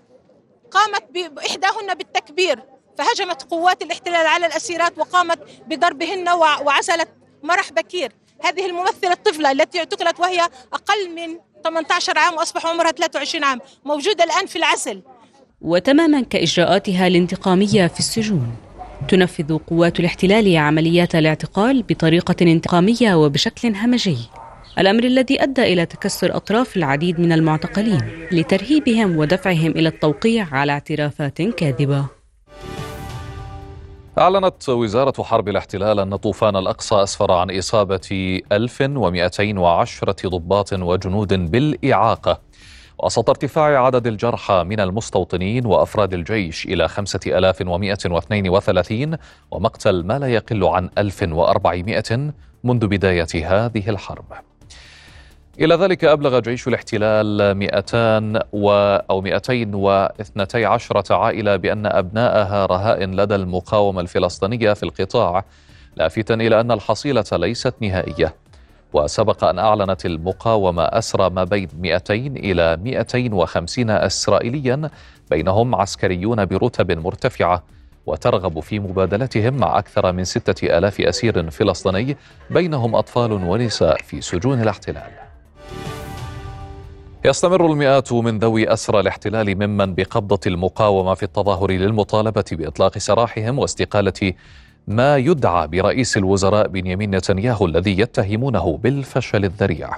قامت 0.72 1.04
بإحداهن 1.12 1.94
بالتكبير 1.94 2.60
فهجمت 2.98 3.44
قوات 3.44 3.82
الاحتلال 3.82 4.28
على 4.28 4.46
الأسيرات 4.46 4.98
وقامت 4.98 5.40
بضربهن 5.68 6.30
وعزلت 6.30 7.10
مرح 7.44 7.72
بكير. 7.72 8.12
هذه 8.44 8.66
الممثلة 8.66 9.12
الطفلة 9.12 9.52
التي 9.52 9.80
اعتقلت 9.80 10.20
وهي 10.20 10.50
أقل 10.74 11.10
من 11.10 11.40
18 11.64 12.18
عام 12.18 12.34
وأصبح 12.34 12.66
عمرها 12.66 12.92
23 12.92 13.44
عام. 13.44 13.60
موجودة 13.86 14.24
الآن 14.24 14.46
في 14.46 14.56
العزل 14.56 15.02
وتماما 15.62 16.22
كإجراءاتها 16.22 17.08
الانتقامية 17.08 17.88
في 17.88 18.00
السجون. 18.00 18.56
تنفذ 19.10 19.58
قوات 19.58 20.00
الاحتلال 20.00 20.58
عمليات 20.58 21.16
الاعتقال 21.16 21.84
بطريقة 21.84 22.36
انتقامية 22.42 23.16
وبشكل 23.16 23.76
همجي. 23.76 24.18
الأمر 24.80 25.04
الذي 25.04 25.44
أدى 25.44 25.74
إلى 25.74 25.86
تكسر 25.86 26.36
أطراف 26.36 26.78
العديد 26.78 27.20
من 27.20 27.32
المعتقلين 27.32 28.28
لترهيبهم 28.32 29.18
ودفعهم 29.18 29.72
إلى 29.72 29.90
التوقيع 29.90 30.48
على 30.52 30.72
اعترافات 30.72 31.42
كاذبة. 31.42 32.19
أعلنت 34.20 34.70
وزارة 34.70 35.24
حرب 35.24 35.50
الاحتلال 35.50 36.00
أن 36.00 36.16
طوفان 36.16 36.56
الأقصى 36.56 37.04
أسفر 37.04 37.32
عن 37.32 37.58
إصابة 37.58 38.40
1210 38.52 40.16
ضباط 40.26 40.74
وجنود 40.74 41.52
بالإعاقة. 41.52 42.42
وسط 43.04 43.30
ارتفاع 43.30 43.86
عدد 43.86 44.08
الجرحى 44.08 44.64
من 44.64 44.80
المستوطنين 44.80 45.66
وأفراد 45.66 46.14
الجيش 46.14 46.66
إلى 46.66 46.88
5132 46.88 49.18
ومقتل 49.52 50.04
ما 50.04 50.20
لا 50.20 50.28
يقل 50.28 50.64
عن 50.64 50.90
1400 50.98 52.34
منذ 52.64 52.88
بداية 52.88 53.28
هذه 53.34 53.90
الحرب. 53.90 54.49
إلى 55.60 55.76
ذلك 55.76 56.06
أبلغ 56.06 56.40
جيش 56.40 56.68
الاحتلال 56.68 57.54
200 57.54 58.40
و 58.52 58.72
أو 59.10 59.22
212 59.22 61.04
عائلة 61.12 61.56
بأن 61.56 61.86
أبنائها 61.86 62.66
رهائن 62.66 63.16
لدى 63.16 63.36
المقاومة 63.36 64.02
الفلسطينية 64.02 64.74
في 64.74 64.84
القطاع 64.84 65.46
لافتا 65.96 66.34
إلى 66.34 66.62
أن 66.62 66.72
الحصيلة 66.72 67.26
ليست 67.32 67.74
نهائية. 67.82 68.36
وسبق 68.94 69.44
أن 69.44 69.60
أعلنت 69.60 70.06
المقاومة 70.06 70.84
أسرى 70.84 71.30
ما 71.30 71.44
بين 71.44 71.68
200 71.80 72.14
إلى 72.16 72.78
250 72.78 73.90
إسرائيليا 73.90 74.90
بينهم 75.30 75.76
عسكريون 75.76 76.46
برتب 76.46 76.92
مرتفعة 76.92 77.64
وترغب 78.06 78.60
في 78.60 78.80
مبادلتهم 78.80 79.54
مع 79.54 79.80
أكثر 79.80 80.12
من 80.12 80.24
ستة 80.24 80.78
ألاف 80.78 81.02
أسير 81.02 81.50
فلسطيني 81.50 82.18
بينهم 82.50 82.96
أطفال 82.96 83.32
ونساء 83.32 83.98
في 83.98 84.22
سجون 84.22 84.62
الاحتلال. 84.62 85.29
يستمر 87.30 87.66
المئات 87.66 88.14
من 88.14 88.40
ذوي 88.40 88.74
أسرى 88.74 89.00
الاحتلال 89.00 89.56
ممن 89.56 89.96
بقبضة 89.96 90.40
المقاومة 90.48 91.14
في 91.14 91.24
التظاهر 91.24 91.72
للمطالبة 91.72 92.44
بإطلاق 92.52 92.98
سراحهم 92.98 93.60
واستقالة 93.60 94.34
ما 94.88 95.18
يدعى 95.18 95.68
برئيس 95.68 96.18
الوزراء 96.18 96.68
بنيامين 96.68 97.16
نتنياهو 97.16 97.66
الذي 97.66 98.00
يتهمونه 98.00 98.78
بالفشل 98.78 99.46
الذريع. 99.46 99.90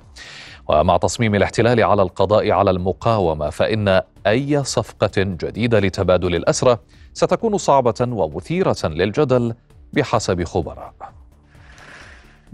ومع 0.68 0.98
تصميم 0.98 1.36
الاحتلال 1.36 1.84
على 1.84 2.02
القضاء 2.02 2.52
على 2.52 2.72
المقاومة 2.72 3.50
فإن 3.50 4.02
أي 4.28 4.64
صفقة 4.64 5.12
جديدة 5.18 5.80
لتبادل 5.80 6.36
الأسرى 6.36 6.78
ستكون 7.14 7.58
صعبة 7.58 8.08
ومثيرة 8.10 8.78
للجدل 8.84 9.54
بحسب 9.94 10.44
خبراء. 10.44 10.94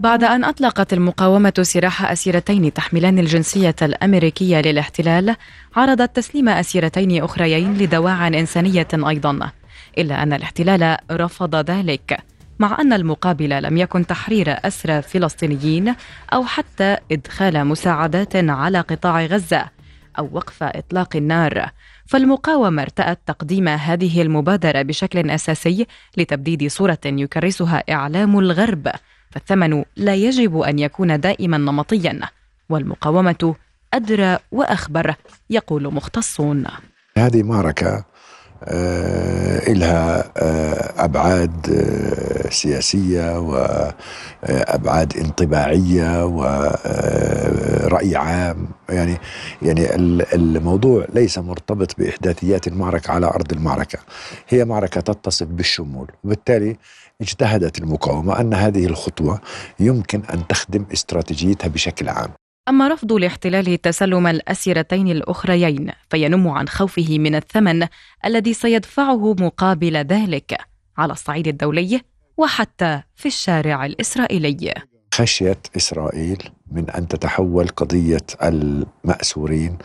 بعد 0.00 0.24
أن 0.24 0.44
أطلقت 0.44 0.92
المقاومة 0.92 1.52
سراح 1.62 2.10
أسيرتين 2.10 2.72
تحملان 2.72 3.18
الجنسية 3.18 3.74
الأمريكية 3.82 4.60
للاحتلال 4.60 5.36
عرضت 5.76 6.16
تسليم 6.16 6.48
أسيرتين 6.48 7.24
أخريين 7.24 7.74
لدواع 7.78 8.28
إنسانية 8.28 8.88
أيضا 8.94 9.50
إلا 9.98 10.22
أن 10.22 10.32
الاحتلال 10.32 10.96
رفض 11.10 11.56
ذلك 11.70 12.18
مع 12.58 12.80
أن 12.80 12.92
المقابل 12.92 13.62
لم 13.62 13.76
يكن 13.76 14.06
تحرير 14.06 14.56
أسرى 14.64 15.02
فلسطينيين 15.02 15.94
أو 16.32 16.44
حتى 16.44 16.96
إدخال 17.12 17.64
مساعدات 17.64 18.36
على 18.36 18.80
قطاع 18.80 19.24
غزة 19.24 19.64
أو 20.18 20.28
وقف 20.32 20.62
إطلاق 20.62 21.16
النار. 21.16 21.70
فالمقاومة 22.06 22.82
ارتأت 22.82 23.18
تقديم 23.26 23.68
هذه 23.68 24.22
المبادرة 24.22 24.82
بشكل 24.82 25.30
أساسي 25.30 25.86
لتبديد 26.16 26.66
صورة 26.66 26.98
يكرسها 27.04 27.84
إعلام 27.90 28.38
الغرب. 28.38 28.88
فالثمن 29.30 29.84
لا 29.96 30.14
يجب 30.14 30.58
أن 30.58 30.78
يكون 30.78 31.20
دائما 31.20 31.58
نمطيا 31.58 32.20
والمقاومة 32.68 33.54
أدرى 33.94 34.38
وأخبر 34.52 35.14
يقول 35.50 35.94
مختصون. 35.94 36.64
هذه 37.18 37.42
معركة 37.42 38.04
آه، 38.64 39.58
إلها 39.72 40.32
آه، 40.36 41.04
أبعاد 41.04 41.70
آه، 41.70 42.50
سياسية 42.50 43.38
وأبعاد 43.38 45.16
انطباعية 45.16 46.26
ورأي 46.26 48.16
عام. 48.16 48.68
يعني 48.88 49.18
يعني 49.62 49.94
الموضوع 50.34 51.06
ليس 51.14 51.38
مرتبط 51.38 51.98
بإحداثيات 51.98 52.68
المعركة 52.68 53.12
على 53.12 53.26
أرض 53.26 53.52
المعركة. 53.52 53.98
هي 54.48 54.64
معركة 54.64 55.00
تتصف 55.00 55.46
بالشمول. 55.46 56.10
وبالتالي 56.24 56.76
اجتهدت 57.20 57.78
المقاومة 57.78 58.40
أن 58.40 58.54
هذه 58.54 58.86
الخطوة 58.86 59.40
يمكن 59.80 60.22
أن 60.34 60.46
تخدم 60.46 60.86
استراتيجيتها 60.92 61.68
بشكل 61.68 62.08
عام. 62.08 62.30
أما 62.68 62.88
رفض 62.88 63.12
الاحتلال 63.12 63.80
تسلم 63.80 64.26
الأسيرتين 64.26 65.08
الأخريين 65.08 65.92
فينم 66.10 66.48
عن 66.48 66.68
خوفه 66.68 67.18
من 67.18 67.34
الثمن 67.34 67.86
الذي 68.24 68.54
سيدفعه 68.54 69.34
مقابل 69.40 69.96
ذلك 69.96 70.58
على 70.98 71.12
الصعيد 71.12 71.48
الدولي 71.48 72.00
وحتى 72.36 73.02
في 73.16 73.26
الشارع 73.26 73.86
الإسرائيلي. 73.86 74.74
خشية 75.14 75.60
إسرائيل 75.76 76.42
من 76.72 76.90
أن 76.90 77.08
تتحول 77.08 77.68
قضية 77.68 78.26
المأسورين 78.42 79.78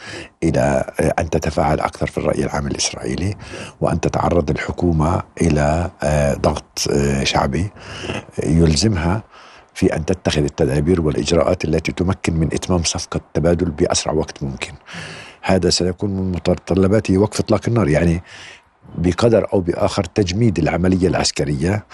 إلى 0.44 0.94
أن 1.20 1.30
تتفاعل 1.30 1.80
أكثر 1.80 2.08
في 2.08 2.18
الرأي 2.18 2.44
العام 2.44 2.68
الإسرائيلي 2.68 3.36
وأن 3.82 4.00
تتعرض 4.00 4.50
الحكومة 4.50 5.22
إلى 5.42 5.92
آه، 6.04 6.34
ضغط 6.34 6.88
آه، 6.92 7.24
شعبي 7.24 7.70
يلزمها 8.44 9.24
في 9.74 9.96
أن 9.96 10.06
تتخذ 10.06 10.44
التدابير 10.44 11.02
والإجراءات 11.02 11.66
التي 11.66 11.92
تمكن 11.92 12.34
من 12.34 12.48
إتمام 12.54 12.84
صفقة 12.84 13.18
التبادل 13.18 13.72
بأسرع 13.72 14.14
وقت 14.14 14.44
ممكن. 14.44 14.74
هذا 15.42 15.70
سيكون 15.70 16.10
من 16.10 16.32
متطلبات 16.32 17.12
وقف 17.12 17.40
إطلاق 17.40 17.62
النار 17.68 17.88
يعني 17.88 18.24
بقدر 18.98 19.48
أو 19.54 19.60
بآخر 19.62 20.04
تجميد 20.04 20.60
العملية 20.60 21.08
العسكرية 21.08 21.86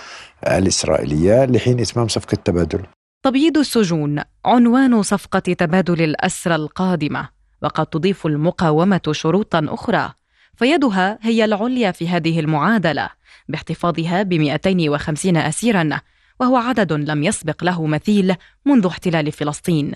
الإسرائيلية 0.48 1.46
لحين 1.46 1.80
إتمام 1.80 2.08
صفقة 2.08 2.34
التبادل 2.34 2.82
تبييض 3.24 3.58
السجون 3.58 4.22
عنوان 4.46 5.04
صفقة 5.04 5.40
تبادل 5.40 6.02
الأسرى 6.02 6.56
القادمة 6.56 7.30
وقد 7.62 7.86
تضيف 7.86 8.26
المقاومة 8.26 9.02
شروطا 9.12 9.66
أخرى 9.70 10.14
فيدها 10.56 11.20
هي 11.22 11.46
العليا 11.46 11.92
في 11.92 12.10
هذه 12.10 12.40
المعادلة 12.40 13.10
باحتفاظها 13.50 14.24
ب 14.24 14.34
250 14.34 15.38
أسيرا 15.38 15.90
وهو 16.40 16.58
عدد 16.58 16.94
لم 16.94 17.24
يسبق 17.24 17.64
له 17.64 17.86
مثيل 17.86 18.36
منذ 18.66 18.86
احتلال 18.86 19.32
فلسطين. 19.32 19.96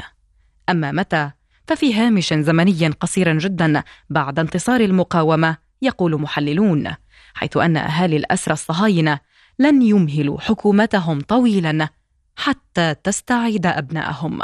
أما 0.70 0.92
متى؟ 0.92 1.32
ففي 1.68 1.94
هامش 1.94 2.34
زمني 2.34 2.88
قصير 2.88 3.38
جدا 3.38 3.84
بعد 4.10 4.40
انتصار 4.40 4.82
المقاومة 4.82 5.58
يقول 5.82 6.22
محللون 6.22 6.94
حيث 7.34 7.58
أن 7.58 7.78
أهالي 7.78 8.18
الأسرى 8.18 8.54
الصهاينة 8.54 9.20
لن 9.60 9.82
يمهلوا 9.82 10.40
حكومتهم 10.40 11.22
طويلا. 11.22 11.90
حتى 12.36 12.96
تستعيد 13.04 13.66
أبنائهم 13.66 14.40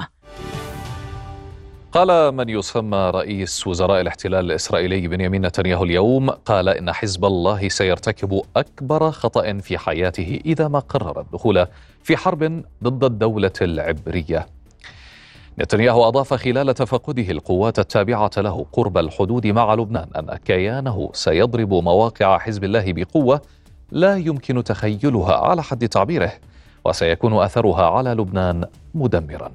قال 1.91 2.35
من 2.35 2.49
يسمى 2.49 3.11
رئيس 3.15 3.67
وزراء 3.67 4.01
الاحتلال 4.01 4.45
الإسرائيلي 4.45 5.07
بنيامين 5.07 5.45
نتنياهو 5.45 5.83
اليوم 5.83 6.29
قال 6.29 6.69
إن 6.69 6.93
حزب 6.93 7.25
الله 7.25 7.69
سيرتكب 7.69 8.41
أكبر 8.55 9.11
خطأ 9.11 9.57
في 9.57 9.77
حياته 9.77 10.39
إذا 10.45 10.67
ما 10.67 10.79
قرر 10.79 11.21
الدخول 11.21 11.67
في 12.03 12.17
حرب 12.17 12.63
ضد 12.83 13.03
الدولة 13.03 13.51
العبرية. 13.61 14.47
نتنياهو 15.59 16.07
أضاف 16.07 16.33
خلال 16.33 16.73
تفقده 16.73 17.31
القوات 17.31 17.79
التابعة 17.79 18.31
له 18.37 18.65
قرب 18.73 18.97
الحدود 18.97 19.47
مع 19.47 19.73
لبنان 19.73 20.09
أن 20.15 20.37
كيانه 20.45 21.09
سيضرب 21.13 21.73
مواقع 21.73 22.37
حزب 22.37 22.63
الله 22.63 22.93
بقوة 22.93 23.41
لا 23.91 24.17
يمكن 24.17 24.63
تخيلها 24.63 25.35
على 25.35 25.63
حد 25.63 25.87
تعبيره. 25.87 26.31
وسيكون 26.85 27.33
أثرها 27.33 27.85
على 27.85 28.09
لبنان 28.13 28.65
مدمرا. 28.93 29.51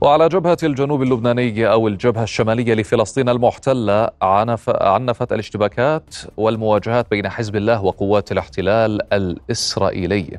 وعلى 0.00 0.28
جبهة 0.28 0.56
الجنوب 0.62 1.02
اللبناني 1.02 1.66
أو 1.66 1.88
الجبهة 1.88 2.22
الشمالية 2.22 2.74
لفلسطين 2.74 3.28
المحتلة 3.28 4.10
عنف 4.22 4.70
عنفت 4.70 5.32
الاشتباكات 5.32 6.14
والمواجهات 6.36 7.10
بين 7.10 7.28
حزب 7.28 7.56
الله 7.56 7.84
وقوات 7.84 8.32
الاحتلال 8.32 9.12
الإسرائيلي. 9.12 10.38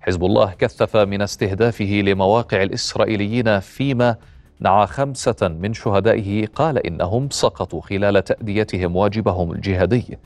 حزب 0.00 0.24
الله 0.24 0.52
كثف 0.58 0.96
من 0.96 1.22
استهدافه 1.22 1.84
لمواقع 1.84 2.62
الإسرائيليين 2.62 3.60
فيما 3.60 4.16
نعى 4.60 4.86
خمسة 4.86 5.48
من 5.60 5.74
شهدائه 5.74 6.46
قال 6.46 6.86
إنهم 6.86 7.30
سقطوا 7.30 7.80
خلال 7.80 8.24
تأديتهم 8.24 8.96
واجبهم 8.96 9.52
الجهادي. 9.52 10.18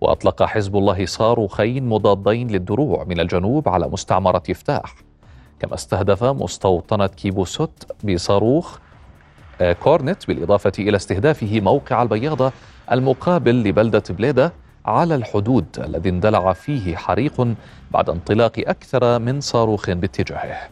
وأطلق 0.00 0.42
حزب 0.42 0.76
الله 0.76 1.06
صاروخين 1.06 1.88
مضادين 1.88 2.48
للدروع 2.48 3.04
من 3.04 3.20
الجنوب 3.20 3.68
على 3.68 3.88
مستعمرة 3.88 4.42
يفتاح. 4.48 4.94
كما 5.60 5.74
استهدف 5.74 6.24
مستوطنة 6.24 7.06
كيبوسوت 7.06 7.92
بصاروخ 8.04 8.78
آه، 9.60 9.72
كورنت 9.72 10.26
بالإضافة 10.28 10.72
إلى 10.78 10.96
استهدافه 10.96 11.60
موقع 11.60 12.02
البياضة 12.02 12.52
المقابل 12.92 13.62
لبلدة 13.62 14.02
بليدة 14.10 14.52
على 14.86 15.14
الحدود 15.14 15.66
الذي 15.78 16.08
اندلع 16.08 16.52
فيه 16.52 16.96
حريق 16.96 17.48
بعد 17.90 18.10
انطلاق 18.10 18.52
أكثر 18.58 19.18
من 19.18 19.40
صاروخ 19.40 19.90
باتجاهه. 19.90 20.68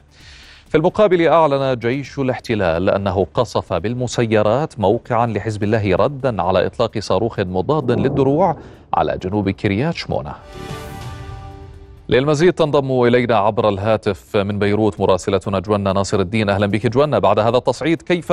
في 0.68 0.74
المقابل 0.74 1.26
أعلن 1.28 1.78
جيش 1.78 2.18
الاحتلال 2.18 2.90
أنه 2.90 3.26
قصف 3.34 3.72
بالمسيرات 3.72 4.80
موقعا 4.80 5.26
لحزب 5.26 5.62
الله 5.62 5.96
ردا 5.96 6.42
على 6.42 6.66
إطلاق 6.66 6.98
صاروخ 6.98 7.40
مضاد 7.40 7.90
للدروع 7.90 8.56
على 8.94 9.18
جنوب 9.22 9.50
كريات 9.50 9.94
شمونة 9.94 10.34
للمزيد 12.08 12.52
تنضم 12.52 13.02
إلينا 13.04 13.36
عبر 13.36 13.68
الهاتف 13.68 14.36
من 14.36 14.58
بيروت 14.58 15.00
مراسلتنا 15.00 15.58
جوانا 15.58 15.92
ناصر 15.92 16.20
الدين. 16.20 16.48
أهلا 16.50 16.66
بك 16.66 16.86
جوانا. 16.86 17.18
بعد 17.18 17.38
هذا 17.38 17.56
التصعيد 17.56 18.02
كيف 18.02 18.32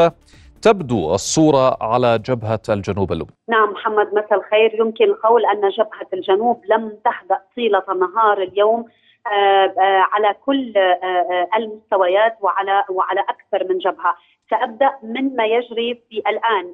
تبدو 0.62 1.14
الصورة 1.14 1.78
على 1.82 2.20
جبهة 2.20 2.60
الجنوب 2.70 3.12
اللبناني 3.12 3.38
نعم 3.50 3.70
محمد 3.70 4.08
مساء 4.08 4.40
الخير. 4.40 4.80
يمكن 4.80 5.06
القول 5.06 5.46
أن 5.46 5.70
جبهة 5.70 6.08
الجنوب 6.14 6.62
لم 6.70 6.90
تهدأ 7.06 7.42
طيلة 7.56 7.84
نهار 8.00 8.42
اليوم 8.42 8.86
آه، 9.28 9.74
آه، 9.80 10.06
على 10.12 10.36
كل 10.46 10.74
آه، 10.78 11.48
المستويات 11.58 12.38
وعلى 12.42 12.84
وعلى 12.90 13.22
أكثر 13.22 13.74
من 13.74 13.78
جبهة، 13.78 14.16
سأبدأ 14.50 14.92
من 15.04 15.36
ما 15.36 15.46
يجري 15.46 16.02
في 16.10 16.18
الآن. 16.18 16.74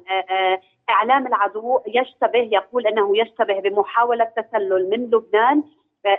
إعلام 0.90 1.26
العدو 1.26 1.80
يشتبه 1.86 2.48
يقول 2.52 2.86
أنه 2.86 3.18
يشتبه 3.18 3.60
بمحاولة 3.60 4.24
تسلل 4.24 4.90
من 4.90 5.10
لبنان 5.10 5.62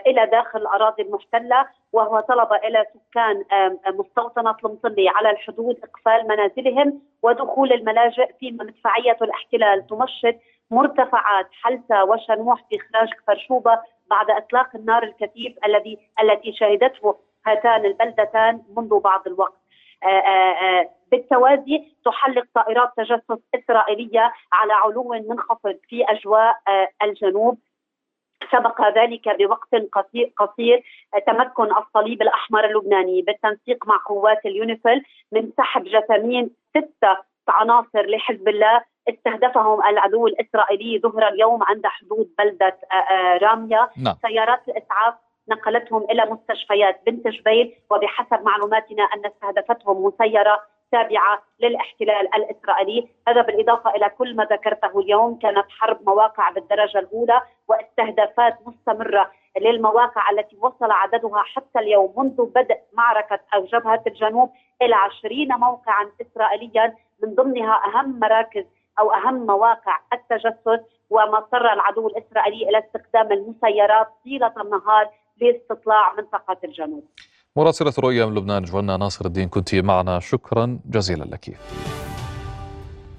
إلى 0.06 0.26
داخل 0.26 0.58
الأراضي 0.58 1.02
المحتلة 1.02 1.66
وهو 1.92 2.20
طلب 2.20 2.52
إلى 2.52 2.84
سكان 2.94 3.44
مستوطنة 3.86 4.56
المطلي 4.64 5.08
على 5.08 5.30
الحدود 5.30 5.80
إقفال 5.84 6.28
منازلهم 6.28 7.02
ودخول 7.22 7.72
الملاجئ 7.72 8.32
فيما 8.40 8.64
مدفعية 8.64 9.16
الاحتلال 9.22 9.86
تمشط 9.86 10.34
مرتفعات 10.70 11.46
حلسة 11.62 12.04
وشنوح 12.04 12.64
في 12.70 12.78
خراج 12.78 13.08
كفر 13.12 13.38
شوبة 13.48 13.78
بعد 14.10 14.30
إطلاق 14.30 14.68
النار 14.74 15.02
الكثيف 15.02 15.54
الذي 15.66 15.98
التي 16.22 16.52
شهدته 16.52 17.16
هاتان 17.46 17.84
البلدتان 17.84 18.62
منذ 18.76 19.00
بعض 19.00 19.26
الوقت. 19.26 19.63
آه، 20.04 20.08
آآ 20.08 20.80
آه، 20.80 20.90
بالتوازي 21.10 21.84
تحلق 22.04 22.44
طائرات 22.54 22.92
تجسس 22.96 23.42
إسرائيلية 23.54 24.32
على 24.52 24.72
علو 24.72 25.12
منخفض 25.28 25.76
في 25.88 26.04
أجواء 26.04 26.56
آه، 26.68 26.88
الجنوب. 27.02 27.58
سبق 28.52 28.98
ذلك 28.98 29.28
بوقت 29.38 29.74
قصير, 29.92 30.32
قصير 30.36 30.82
تمكن 31.26 31.76
الصليب 31.76 32.22
الأحمر 32.22 32.64
اللبناني 32.64 33.22
بالتنسيق 33.22 33.86
مع 33.86 33.94
قوات 34.06 34.46
اليونيفيل 34.46 35.02
من 35.32 35.50
سحب 35.56 35.84
جثامين 35.84 36.50
ستة 36.70 37.16
عناصر 37.48 38.06
لحزب 38.06 38.48
الله. 38.48 38.80
استهدفهم 39.08 39.86
العدو 39.86 40.26
الإسرائيلي 40.26 40.98
ظهر 40.98 41.28
اليوم 41.28 41.62
عند 41.62 41.86
حدود 41.86 42.30
بلدة 42.38 42.78
آه، 42.92 42.94
آه، 42.94 43.38
راميا. 43.38 43.88
نعم. 44.04 44.14
سيارات 44.22 44.68
الإسعاف 44.68 45.14
نقلتهم 45.48 46.06
إلى 46.10 46.24
مستشفيات 46.24 47.00
بنت 47.06 47.28
جبيل 47.28 47.74
وبحسب 47.90 48.44
معلوماتنا 48.44 49.02
أن 49.04 49.26
استهدفتهم 49.26 50.04
مسيرة 50.04 50.62
تابعة 50.92 51.42
للاحتلال 51.60 52.34
الإسرائيلي، 52.34 53.08
هذا 53.28 53.42
بالإضافة 53.42 53.90
إلى 53.90 54.08
كل 54.08 54.36
ما 54.36 54.44
ذكرته 54.44 54.98
اليوم 54.98 55.38
كانت 55.38 55.64
حرب 55.68 55.98
مواقع 56.06 56.50
بالدرجة 56.50 56.98
الأولى 56.98 57.42
واستهدافات 57.68 58.58
مستمرة 58.66 59.30
للمواقع 59.60 60.30
التي 60.30 60.56
وصل 60.60 60.90
عددها 60.90 61.42
حتى 61.42 61.78
اليوم 61.78 62.14
منذ 62.16 62.44
بدء 62.44 62.78
معركة 62.92 63.40
أو 63.54 63.64
جبهة 63.64 64.02
الجنوب 64.06 64.50
إلى 64.82 64.94
20 64.94 65.48
موقعا 65.48 66.10
اسرائيليا. 66.20 66.94
من 67.22 67.34
ضمنها 67.34 67.82
أهم 67.86 68.20
مراكز 68.20 68.64
أو 69.00 69.12
أهم 69.12 69.46
مواقع 69.46 69.98
التجسس 70.12 70.80
وما 71.10 71.38
اضطر 71.38 71.72
العدو 71.72 72.06
الإسرائيلي 72.06 72.68
إلى 72.68 72.78
استخدام 72.78 73.32
المسيرات 73.32 74.08
طيلة 74.24 74.52
النهار 74.60 75.10
لاستطلاع 75.40 76.14
منطقة 76.18 76.56
الجنوب. 76.64 77.04
مراسلة 77.56 77.92
رؤيا 77.98 78.26
من 78.26 78.34
لبنان 78.34 78.62
جوانا 78.62 78.96
ناصر 78.96 79.26
الدين 79.26 79.48
كنت 79.48 79.74
معنا 79.74 80.20
شكرا 80.20 80.78
جزيلا 80.86 81.24
لك. 81.24 81.58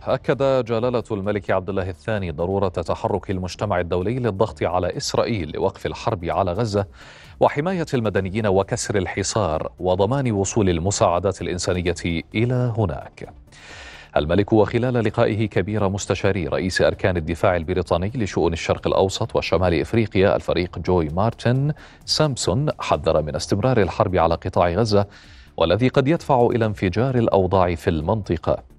أكد 0.03 0.65
جلالة 0.65 1.03
الملك 1.11 1.51
عبد 1.51 1.69
الله 1.69 1.89
الثاني 1.89 2.31
ضرورة 2.31 2.67
تحرك 2.67 3.31
المجتمع 3.31 3.79
الدولي 3.79 4.19
للضغط 4.19 4.63
على 4.63 4.97
إسرائيل 4.97 5.51
لوقف 5.51 5.85
الحرب 5.85 6.25
على 6.25 6.51
غزة 6.51 6.85
وحماية 7.39 7.85
المدنيين 7.93 8.47
وكسر 8.47 8.97
الحصار 8.97 9.71
وضمان 9.79 10.31
وصول 10.31 10.69
المساعدات 10.69 11.41
الإنسانية 11.41 12.23
إلى 12.35 12.73
هناك. 12.77 13.33
الملك 14.17 14.53
وخلال 14.53 14.93
لقائه 14.93 15.45
كبير 15.45 15.89
مستشاري 15.89 16.47
رئيس 16.47 16.81
أركان 16.81 17.17
الدفاع 17.17 17.55
البريطاني 17.55 18.11
لشؤون 18.15 18.53
الشرق 18.53 18.87
الأوسط 18.87 19.35
وشمال 19.35 19.81
إفريقيا 19.81 20.35
الفريق 20.35 20.79
جوي 20.79 21.09
مارتن 21.09 21.73
سامسون 22.05 22.69
حذر 22.79 23.21
من 23.21 23.35
استمرار 23.35 23.81
الحرب 23.81 24.15
على 24.15 24.35
قطاع 24.35 24.69
غزة 24.69 25.07
والذي 25.57 25.87
قد 25.87 26.07
يدفع 26.07 26.47
إلى 26.55 26.65
انفجار 26.65 27.15
الأوضاع 27.15 27.75
في 27.75 27.89
المنطقة. 27.89 28.74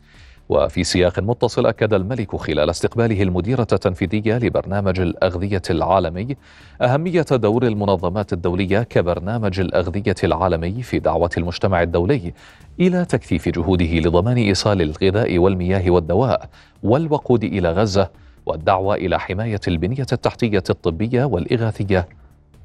وفي 0.48 0.84
سياق 0.84 1.18
متصل 1.18 1.66
أكد 1.66 1.94
الملك 1.94 2.36
خلال 2.36 2.70
استقباله 2.70 3.22
المديرة 3.22 3.66
التنفيذية 3.72 4.38
لبرنامج 4.38 5.00
الأغذية 5.00 5.62
العالمي 5.70 6.36
أهمية 6.82 7.26
دور 7.30 7.66
المنظمات 7.66 8.32
الدولية 8.32 8.82
كبرنامج 8.82 9.60
الأغذية 9.60 10.14
العالمي 10.24 10.82
في 10.82 10.98
دعوة 10.98 11.30
المجتمع 11.36 11.82
الدولي 11.82 12.32
إلى 12.80 13.04
تكثيف 13.04 13.48
جهوده 13.48 13.98
لضمان 13.98 14.36
إيصال 14.36 14.82
الغذاء 14.82 15.38
والمياه 15.38 15.90
والدواء 15.90 16.48
والوقود 16.82 17.44
إلى 17.44 17.72
غزة 17.72 18.10
والدعوة 18.46 18.94
إلى 18.94 19.20
حماية 19.20 19.60
البنية 19.68 20.06
التحتية 20.12 20.64
الطبية 20.70 21.24
والإغاثية 21.24 22.08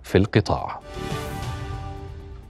في 0.03 0.17
القطاع. 0.17 0.79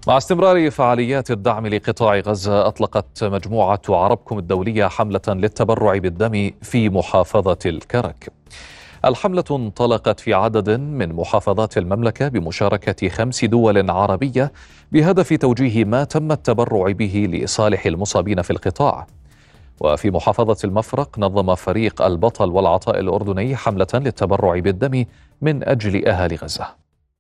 مع 0.08 0.18
استمرار 0.18 0.72
فعاليات 0.72 1.32
الدعم 1.32 1.68
لقطاع 1.68 2.20
غزة 2.20 2.68
أطلقت 2.68 3.24
مجموعة 3.24 3.82
عربكم 3.90 4.38
الدولية 4.40 4.86
حملة 4.88 5.22
للتبرع 5.28 5.98
بالدم 5.98 6.52
في 6.62 6.90
محافظة 6.90 7.58
الكرك. 7.66 8.34
الحملة 9.06 9.44
انطلقت 9.52 10.20
في 10.20 10.34
عدد 10.34 10.70
من 10.70 11.14
محافظات 11.14 11.78
المملكة 11.78 12.28
بمشاركة 12.28 13.10
خمس 13.10 13.46
دول 13.46 13.92
عربية 13.92 14.52
بهدف 14.92 15.34
توجيه 15.34 15.86
ما 15.86 16.04
تم 16.04 16.32
التبرع 16.32 16.92
به 16.92 17.28
لصالح 17.32 17.86
المصابين 17.86 18.42
في 18.42 18.52
القطاع. 18.52 19.08
وفي 19.80 20.12
محافظة 20.12 20.58
المفرق 20.64 21.20
نظم 21.20 21.56
فريق 21.56 22.02
البطل 22.02 22.50
والعطاء 22.50 23.00
الأردني 23.00 23.56
حملة 23.56 23.88
للتبرع 23.94 24.60
بالدم 24.60 25.06
من 25.42 25.64
أجل 25.70 26.06
أهالي 26.08 26.36
غزة. 26.36 26.68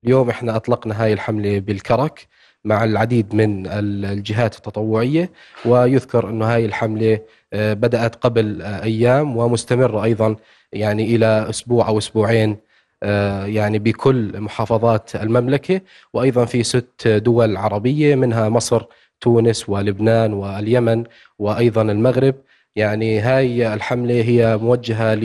اليوم 0.06 0.30
إحنا 0.30 0.56
أطلقنا 0.56 1.04
هاي 1.04 1.14
الحملة 1.14 1.60
بالكرك 1.60 2.28
مع 2.66 2.84
العديد 2.84 3.36
من 3.36 3.68
الجهات 3.68 4.56
التطوعية 4.56 5.32
ويذكر 5.66 6.30
إنه 6.30 6.46
هاي 6.46 6.66
الحملة 6.66 7.20
آه، 7.54 7.74
بدأت 7.74 8.16
قبل 8.16 8.62
آه، 8.62 8.84
أيام 8.84 9.38
ومستمرة 9.38 10.04
أيضا 10.04 10.36
يعني 10.74 11.16
إلى 11.16 11.50
أسبوع 11.50 11.88
أو 11.88 11.98
أسبوعين 11.98 12.58
آه، 13.04 13.46
يعني 13.46 13.80
بكل 13.80 14.42
محافظات 14.42 15.16
المملكة. 15.16 15.82
وأيضا 16.14 16.46
في 16.46 16.64
ست 16.64 17.08
دول 17.08 17.58
عربية 17.58 18.16
منها 18.16 18.50
مصر 18.50 18.84
تونس 19.22 19.70
ولبنان 19.70 20.34
واليمن 20.34 21.04
وأيضا 21.40 21.82
المغرب. 21.82 22.36
يعني 22.76 23.20
هاي 23.20 23.74
الحملة 23.74 24.22
هي 24.22 24.58
موجهة 24.58 25.16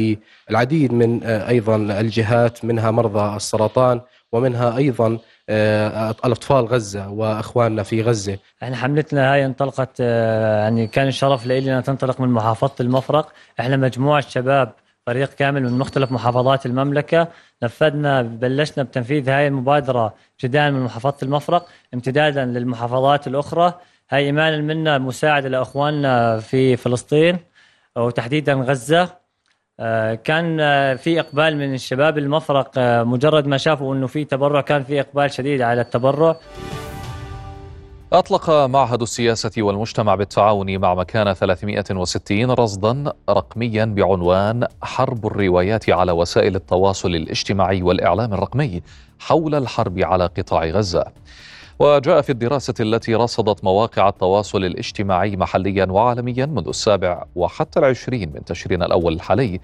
للعديد 0.50 0.92
من 0.92 1.22
أيضا 1.24 1.76
الجهات 1.76 2.64
منها 2.64 2.90
مرضى 2.90 3.36
السرطان 3.36 4.00
ومنها 4.32 4.76
أيضا 4.76 5.06
آه، 5.08 5.18
الأطفال 5.48 6.66
غزة 6.66 7.08
وأخواننا 7.08 7.82
في 7.82 8.02
غزة. 8.02 8.38
إحنا 8.62 8.76
حملتنا 8.76 9.32
هاي 9.32 9.46
انطلقت 9.46 9.90
آه، 10.00 10.62
يعني 10.62 10.86
كان 10.86 11.08
الشرف 11.08 11.46
لي 11.46 11.58
انها 11.58 11.80
تنطلق 11.80 12.20
من 12.20 12.28
محافظة 12.28 12.74
المفرق، 12.80 13.32
إحنا 13.60 13.76
مجموعة 13.76 14.20
شباب 14.20 14.72
فريق 15.06 15.34
كامل 15.34 15.62
من 15.62 15.78
مختلف 15.78 16.12
محافظات 16.12 16.66
المملكة، 16.66 17.28
نفذنا 17.62 18.22
بلشنا 18.22 18.84
بتنفيذ 18.84 19.30
هاي 19.30 19.46
المبادرة 19.46 20.14
ابتداء 20.32 20.70
من 20.70 20.80
محافظة 20.80 21.16
المفرق 21.22 21.68
امتدادا 21.94 22.44
للمحافظات 22.44 23.26
الأخرى، 23.26 23.74
هاي 24.10 24.24
ايمانا 24.24 24.56
منا 24.56 24.98
مساعدة 24.98 25.48
لأخواننا 25.48 26.38
في 26.38 26.76
فلسطين 26.76 27.38
وتحديدا 27.96 28.52
آه، 28.52 29.25
كان 30.24 30.60
آه، 30.60 30.94
في 30.94 31.20
إقبال 31.20 31.56
من 31.56 31.74
الشباب 31.74 32.18
المفرق 32.18 32.70
آه، 32.78 33.02
مجرد 33.02 33.46
ما 33.46 33.56
شافوا 33.56 33.94
إنه 33.94 34.06
في 34.06 34.24
تبرع 34.24 34.60
كان 34.60 34.84
في 34.84 35.00
إقبال 35.00 35.30
شديد 35.30 35.62
على 35.62 35.80
التبرع 35.80 36.36
أطلق 38.12 38.50
معهد 38.50 39.02
السياسة 39.02 39.50
والمجتمع 39.58 40.14
بالتعاون 40.14 40.78
مع 40.78 40.94
مكان 40.94 41.34
360 41.34 42.50
رصدا 42.50 43.12
رقميا 43.30 43.84
بعنوان 43.84 44.66
حرب 44.82 45.26
الروايات 45.26 45.90
على 45.90 46.12
وسائل 46.12 46.56
التواصل 46.56 47.14
الاجتماعي 47.14 47.82
والإعلام 47.82 48.34
الرقمي 48.34 48.82
حول 49.18 49.54
الحرب 49.54 49.98
على 49.98 50.26
قطاع 50.26 50.64
غزة. 50.64 51.04
وجاء 51.78 52.20
في 52.20 52.30
الدراسة 52.30 52.74
التي 52.80 53.14
رصدت 53.14 53.64
مواقع 53.64 54.08
التواصل 54.08 54.64
الاجتماعي 54.64 55.36
محليا 55.36 55.84
وعالميا 55.84 56.46
منذ 56.46 56.68
السابع 56.68 57.24
وحتى 57.34 57.80
العشرين 57.80 58.32
من 58.34 58.44
تشرين 58.44 58.82
الأول 58.82 59.12
الحالي 59.12 59.60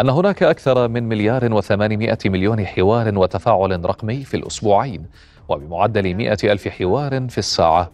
أن 0.00 0.08
هناك 0.08 0.42
أكثر 0.42 0.88
من 0.88 1.08
مليار 1.08 1.52
وثمانمائة 1.54 2.18
مليون 2.26 2.66
حوار 2.66 3.18
وتفاعل 3.18 3.84
رقمي 3.84 4.24
في 4.24 4.36
الأسبوعين 4.36 5.06
وبمعدل 5.48 6.14
مئة 6.14 6.52
ألف 6.52 6.68
حوار 6.68 7.28
في 7.28 7.38
الساعة. 7.38 7.90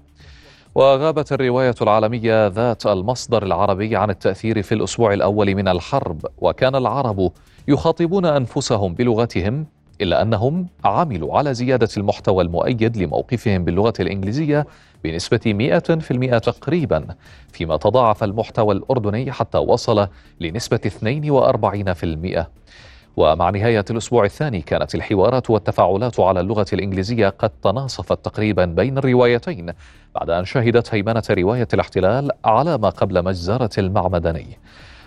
وغابت 0.75 1.33
الرواية 1.33 1.75
العالمية 1.83 2.47
ذات 2.47 2.87
المصدر 2.87 3.43
العربي 3.43 3.97
عن 3.97 4.11
التأثير 4.11 4.63
في 4.63 4.75
الأسبوع 4.75 5.13
الأول 5.13 5.55
من 5.55 5.69
الحرب 5.69 6.27
وكان 6.39 6.75
العرب 6.75 7.33
يخاطبون 7.69 8.25
أنفسهم 8.27 8.95
بلغتهم 8.95 9.67
إلا 10.03 10.23
أنهم 10.23 10.67
عملوا 10.85 11.39
على 11.39 11.55
زيادة 11.55 11.89
المحتوى 11.97 12.45
المؤيد 12.45 12.97
لموقفهم 12.97 13.65
باللغة 13.65 13.93
الإنجليزية 14.01 14.67
بنسبة 15.05 15.81
100% 15.81 16.39
تقريبا 16.39 17.07
فيما 17.53 17.77
تضاعف 17.77 18.25
المحتوى 18.25 18.75
الأردني 18.75 19.33
حتى 19.33 19.59
وصل 19.59 20.09
لنسبة 20.41 20.81
42% 22.45 22.47
ومع 23.17 23.51
نهاية 23.51 23.85
الأسبوع 23.91 24.25
الثاني 24.25 24.61
كانت 24.61 24.95
الحوارات 24.95 25.51
والتفاعلات 25.51 26.21
على 26.21 26.41
اللغة 26.41 26.67
الإنجليزية 26.73 27.29
قد 27.29 27.51
تناصفت 27.63 28.25
تقريبا 28.25 28.65
بين 28.65 28.99
الروايتين 28.99 29.73
بعد 30.15 30.31
أن 30.31 30.45
شهدت 30.45 30.95
هيمنة 30.95 31.23
رواية 31.31 31.69
الاحتلال 31.75 32.31
على 32.45 32.79
ما 32.79 32.89
قبل 32.89 33.25
مجزرة 33.25 33.71
المعمدني. 33.79 34.59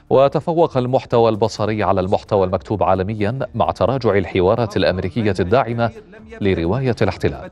وتفوق 0.10 0.78
المحتوى 0.78 1.30
البصري 1.30 1.84
على 1.84 2.02
المحتوى 2.02 2.46
المكتوب 2.46 2.84
عالميا 2.84 3.40
مع 3.56 3.72
تراجع 3.72 4.14
الحوارات 4.18 4.78
الأمريكية 4.78 5.36
الداعمة 5.40 5.92
لرواية 6.42 6.96
الاحتلال. 7.02 7.50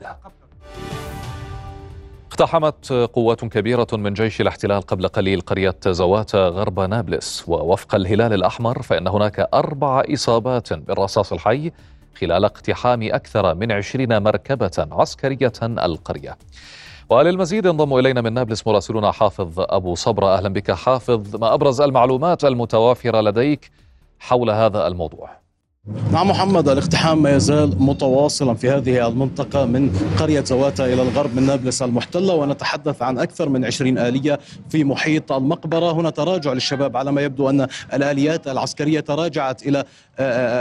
اقتحمت 2.30 2.92
قوات 2.92 3.44
كبيرة 3.44 3.86
من 3.92 4.14
جيش 4.14 4.40
الاحتلال 4.40 4.82
قبل 4.82 5.08
قليل 5.08 5.40
قرية 5.40 5.76
زواتا 5.86 6.48
غرب 6.48 6.80
نابلس 6.80 7.44
ووفق 7.48 7.94
الهلال 7.94 8.32
الأحمر 8.32 8.82
فإن 8.82 9.06
هناك 9.06 9.48
أربع 9.54 10.02
إصابات 10.14 10.72
بالرصاص 10.72 11.32
الحي 11.32 11.72
خلال 12.20 12.44
اقتحام 12.44 13.02
أكثر 13.02 13.54
من 13.54 13.72
عشرين 13.72 14.22
مركبة 14.22 14.86
عسكرية 14.92 15.52
القرية 15.62 16.36
وللمزيد 17.08 17.66
انضم 17.66 17.98
إلينا 17.98 18.20
من 18.20 18.32
نابلس 18.32 18.66
مراسلنا 18.66 19.10
حافظ 19.10 19.54
أبو 19.58 19.94
صبرة. 19.94 20.36
أهلا 20.36 20.48
بك 20.48 20.70
حافظ. 20.70 21.36
ما 21.36 21.54
أبرز 21.54 21.80
المعلومات 21.80 22.44
المتوافرة 22.44 23.20
لديك 23.20 23.70
حول 24.18 24.50
هذا 24.50 24.86
الموضوع؟ 24.86 25.43
نعم 26.12 26.30
محمد 26.30 26.68
الاقتحام 26.68 27.22
ما 27.22 27.36
يزال 27.36 27.82
متواصلا 27.82 28.54
في 28.54 28.70
هذه 28.70 29.08
المنطقة 29.08 29.64
من 29.64 29.90
قرية 30.18 30.44
زواتا 30.44 30.84
إلى 30.84 31.02
الغرب 31.02 31.36
من 31.36 31.42
نابلس 31.42 31.82
المحتلة 31.82 32.34
ونتحدث 32.34 33.02
عن 33.02 33.18
أكثر 33.18 33.48
من 33.48 33.64
20 33.64 33.98
آلية 33.98 34.40
في 34.70 34.84
محيط 34.84 35.32
المقبرة. 35.32 35.92
هنا 35.92 36.10
تراجع 36.10 36.52
للشباب 36.52 36.96
على 36.96 37.12
ما 37.12 37.22
يبدو 37.22 37.50
أن 37.50 37.66
الآليات 37.92 38.48
العسكرية 38.48 39.00
تراجعت 39.00 39.66
إلى 39.66 39.84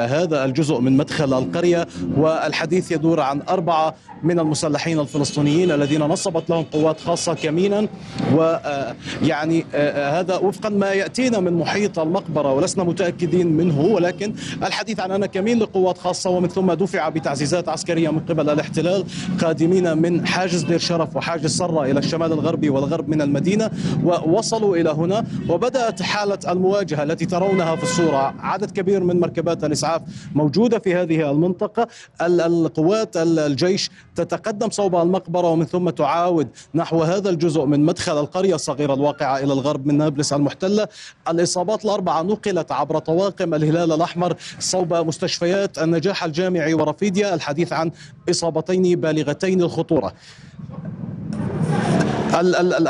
هذا 0.08 0.46
الجزء 0.46 0.80
من 0.80 0.98
مدخل 0.98 1.34
القرية 1.34 1.88
والحديث 2.18 2.92
يدور 2.92 3.20
عن 3.20 3.42
أربعة 3.42 3.96
من 4.24 4.40
المسلحين 4.40 5.00
الفلسطينيين 5.00 5.72
الذين 5.72 6.02
نصبت 6.02 6.50
لهم 6.50 6.64
قوات 6.64 7.00
خاصة 7.00 7.34
كمينا. 7.34 7.88
ويعني 8.34 9.66
هذا 9.96 10.36
وفقا 10.36 10.70
ما 10.70 10.92
يأتينا 10.92 11.40
من 11.40 11.54
محيط 11.54 12.00
المقبرة 12.00 12.54
ولسنا 12.54 12.84
متأكدين 12.84 13.48
منه. 13.48 13.82
ولكن 13.82 14.34
الحديث 14.64 15.00
عن 15.00 15.13
أن 15.16 15.26
كمين 15.26 15.60
لقوات 15.60 15.98
خاصة 15.98 16.30
ومن 16.30 16.48
ثم 16.50 16.74
دفع 16.74 17.10
بتعزيزات 17.10 17.70
عسكرية 17.70 18.10
من 18.10 18.20
قبل 18.20 18.50
الاحتلال 18.50 19.04
قادمين 19.42 19.98
من 19.98 20.28
حاجز 20.28 20.64
دير 20.64 20.80
شرف 20.80 21.16
وحاجز 21.16 21.58
سرة 21.58 21.84
إلى 21.84 22.00
الشمال 22.00 22.32
الغربي 22.32 22.70
والغرب 22.70 23.10
من 23.10 23.22
المدينة 23.22 23.72
ووصلوا 24.04 24.78
إلى 24.78 24.90
هنا 24.90 25.26
وبدأت 25.50 26.02
حالة 26.02 26.40
المواجهة 26.48 27.04
التي 27.04 27.26
ترونها 27.26 27.76
في 27.76 27.84
الصورة. 27.84 28.34
عدد 28.40 28.72
كبير 28.72 29.04
من 29.04 29.20
مركبات 29.20 29.64
الإسعاف 29.64 30.02
موجودة 30.36 30.80
في 30.80 30.96
هذه 30.96 31.32
المنطقة. 31.32 31.88
القوات 32.22 33.18
الجيش 33.18 33.90
تتقدم 34.16 34.70
صوب 34.70 34.96
المقبرة 34.96 35.48
ومن 35.48 35.66
ثم 35.66 35.90
تعاود 35.90 36.48
نحو 36.76 37.04
هذا 37.04 37.30
الجزء 37.30 37.66
من 37.66 37.86
مدخل 37.86 38.20
القرية 38.20 38.56
الصغيرة 38.56 38.94
الواقعة 38.94 39.38
إلى 39.38 39.54
الغرب 39.54 39.86
من 39.86 39.98
نابلس 39.98 40.34
المحتلة. 40.34 40.88
الإصابات 41.30 41.86
الأربعة 41.86 42.22
نقلت 42.22 42.72
عبر 42.72 43.00
طواقم 43.00 43.54
الهلال 43.54 43.92
الأحمر 43.92 44.36
صوب 44.60 44.94
مستشفيات 44.94 45.78
النجاح 45.78 46.24
الجامعي 46.24 46.74
ورفيديا 46.74 47.34
الحديث 47.34 47.74
عن 47.74 47.92
إصابتين 48.30 49.02
بالغتين 49.02 49.62
الخطورة. 49.62 50.14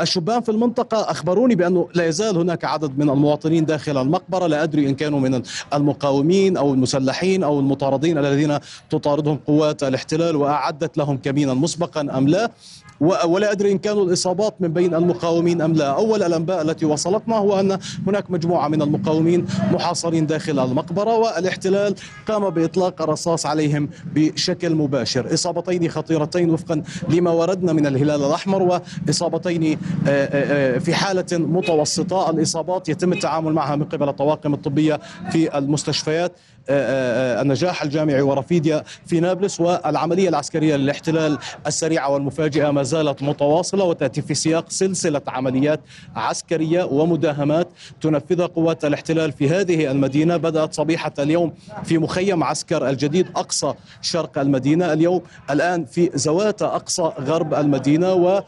الشبان 0.02 0.40
في 0.40 0.48
المنطقة 0.48 1.10
أخبروني 1.10 1.54
بأنه 1.54 1.88
لا 1.94 2.06
يزال 2.06 2.36
هناك 2.38 2.64
عدد 2.64 2.98
من 2.98 3.10
المواطنين 3.10 3.64
داخل 3.64 3.98
المقبرة 3.98 4.46
لا 4.46 4.62
أدري 4.62 4.88
إن 4.88 4.94
كانوا 4.94 5.20
من 5.20 5.42
المقاومين 5.74 6.56
أو 6.56 6.74
المسلحين 6.74 7.42
أو 7.42 7.60
المطاردين 7.60 8.18
الذين 8.18 8.58
تطاردهم 8.90 9.36
قوات 9.46 9.82
الاحتلال 9.82 10.36
وأعدت 10.36 10.98
لهم 10.98 11.16
كمينا 11.16 11.54
مسبقا 11.54 12.00
أم 12.00 12.28
لا. 12.28 12.50
ولا 13.00 13.52
أدري 13.52 13.72
إن 13.72 13.78
كانوا 13.78 14.04
الإصابات 14.04 14.54
من 14.60 14.72
بين 14.72 14.94
المقاومين 14.94 15.62
أم 15.62 15.72
لا. 15.72 15.86
أول 15.86 16.22
الأنباء 16.22 16.62
التي 16.62 16.86
وصلتنا 16.86 17.36
هو 17.36 17.60
أن 17.60 17.78
هناك 18.06 18.30
مجموعة 18.30 18.68
من 18.68 18.82
المقاومين 18.82 19.46
محاصرين 19.72 20.26
داخل 20.26 20.58
المقبرة 20.58 21.16
والاحتلال 21.16 21.94
قام 22.28 22.50
بإطلاق 22.50 23.02
الرصاص 23.02 23.46
عليهم 23.46 23.88
بشكل 24.14 24.74
مباشر. 24.74 25.34
إصابتين 25.34 25.88
خطيرتين 25.88 26.50
وفقا 26.50 26.82
لما 27.08 27.30
وردنا 27.30 27.72
من 27.72 27.86
الهلال 27.86 28.24
الأحمر 28.24 28.80
وإصابتين 29.08 29.64
آه، 29.64 29.78
آه، 30.08 30.76
آه، 30.76 30.78
في 30.78 30.94
حالة 30.94 31.26
متوسطة. 31.32 32.30
الإصابات 32.30 32.88
يتم 32.88 33.12
التعامل 33.12 33.52
معها 33.52 33.76
من 33.76 33.84
قبل 33.84 34.08
الطواقم 34.08 34.54
الطبية 34.54 35.00
في 35.30 35.58
المستشفيات 35.58 36.32
النجاح 36.68 37.82
الجامعي 37.82 38.22
ورفيديا 38.22 38.84
في 39.06 39.20
نابلس 39.20 39.60
والعملية 39.60 40.28
العسكرية 40.28 40.76
للاحتلال 40.76 41.38
السريعة 41.66 42.10
والمفاجئة 42.10 42.70
ما 42.70 42.82
زالت 42.84 43.22
متواصلة 43.22 43.84
وتأتي 43.84 44.22
في 44.22 44.34
سياق 44.34 44.70
سلسلة 44.70 45.22
عمليات 45.28 45.80
عسكرية 46.16 46.84
ومداهمات 46.84 47.68
تنفذها 48.00 48.46
قوات 48.46 48.84
الاحتلال 48.84 49.32
في 49.32 49.48
هذه 49.48 49.90
المدينة. 49.90 50.36
بدأت 50.36 50.74
صبيحة 50.74 51.12
اليوم 51.18 51.52
في 51.84 51.98
مخيم 51.98 52.44
عسكر 52.44 52.88
الجديد 52.88 53.26
أقصى 53.36 53.74
شرق 54.02 54.38
المدينة. 54.38 54.92
اليوم 54.92 55.22
الآن 55.50 55.84
في 55.84 56.10
زوات 56.14 56.62
أقصى 56.62 57.12
غرب 57.20 57.54
المدينة 57.54 58.12
ويعني 58.12 58.44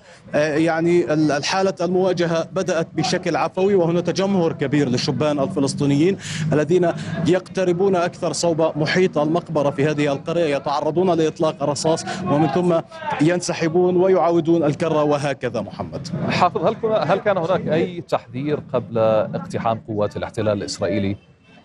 يعني 0.67 1.13
الحالة 1.15 1.75
المواجهة 1.81 2.49
بدأت 2.53 2.87
بشكل 2.95 3.37
عفوي 3.37 3.75
وهنا 3.75 4.01
تجمهر 4.01 4.53
كبير 4.53 4.89
للشبان 4.89 5.39
الفلسطينيين 5.39 6.17
الذين 6.53 6.93
يقتربون 7.27 7.97
أكثر 7.97 8.33
صوب 8.33 8.73
محيط 8.77 9.19
المقبرة 9.19 9.71
في 9.71 9.85
هذه 9.85 10.13
القرية. 10.13 10.57
يتعرضون 10.57 11.11
لإطلاق 11.11 11.63
الرصاص 11.63 12.05
ومن 12.31 12.49
ثم 12.49 12.81
ينسحبون 13.21 13.97
ويعاودون 14.27 14.65
الكرة 14.65 15.03
وهكذا 15.03 15.61
محمد. 15.61 16.09
حافظ 16.29 16.67
هل 16.67 16.77
هل 16.93 17.19
كان 17.19 17.37
هناك 17.37 17.69
أي 17.69 18.01
تحذير 18.01 18.61
قبل 18.73 18.99
اقتحام 18.99 19.79
قوات 19.89 20.17
الاحتلال 20.17 20.59
الإسرائيلي 20.59 21.17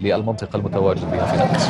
للمنطقة 0.01 0.57
المتواجد 0.57 1.11
بها 1.11 1.25
في 1.25 1.37
نابلس 1.37 1.69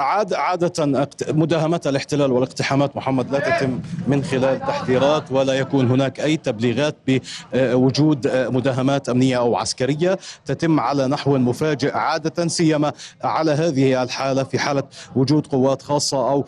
عاد 0.00 0.34
عادة 0.34 1.06
مداهمات 1.28 1.86
الاحتلال 1.86 2.32
والاقتحامات 2.32 2.96
محمد 2.96 3.30
لا 3.30 3.38
تتم 3.38 3.80
من 4.06 4.24
خلال 4.24 4.60
تحذيرات 4.60 5.32
ولا 5.32 5.54
يكون 5.54 5.90
هناك 5.90 6.20
أي 6.20 6.36
تبليغات 6.36 6.96
بوجود 7.06 8.28
مداهمات 8.34 9.08
أمنية 9.08 9.38
أو 9.38 9.56
عسكرية 9.56 10.18
تتم 10.44 10.80
على 10.80 11.06
نحو 11.06 11.38
مفاجئ 11.38 11.94
عادة 11.94 12.48
سيما 12.48 12.92
على 13.24 13.50
هذه 13.50 14.02
الحالة 14.02 14.42
في 14.42 14.58
حالة 14.58 14.82
وجود 15.16 15.46
قوات 15.46 15.82
خاصة 15.82 16.30
أو 16.30 16.44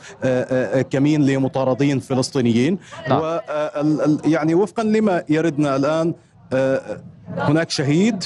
كمين 0.90 1.26
لمطاردين 1.26 2.00
فلسطينيين 2.00 2.78
نعم. 3.08 3.20
و 3.20 3.40
يعني 4.24 4.54
وفقا 4.54 4.82
لما 4.82 5.24
يردنا 5.28 5.76
الآن 5.76 6.14
هناك 7.36 7.70
شهيد. 7.70 8.24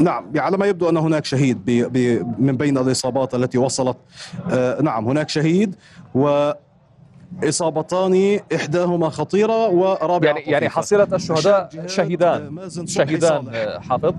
نعم 0.00 0.24
على 0.36 0.56
ما 0.56 0.66
يبدو 0.66 0.88
أن 0.88 0.96
هناك 0.96 1.24
شهيد 1.24 1.64
بي 1.64 1.88
بي 1.88 2.18
من 2.38 2.56
بين 2.56 2.78
الإصابات 2.78 3.34
التي 3.34 3.58
وصلت. 3.58 3.96
آه 4.50 4.82
نعم 4.82 5.08
هناك 5.08 5.28
شهيد 5.28 5.76
و 6.14 6.50
اصابتان 7.44 8.40
إحداهما 8.54 9.08
خطيرة 9.08 9.68
ورابعة 9.68 10.28
يعني 10.28 10.40
يعني 10.40 10.68
حصيلة 10.68 11.08
الشهداء 11.12 11.68
شهيدان. 11.86 12.68
شهيدان 12.86 13.50
حافظ. 13.80 14.14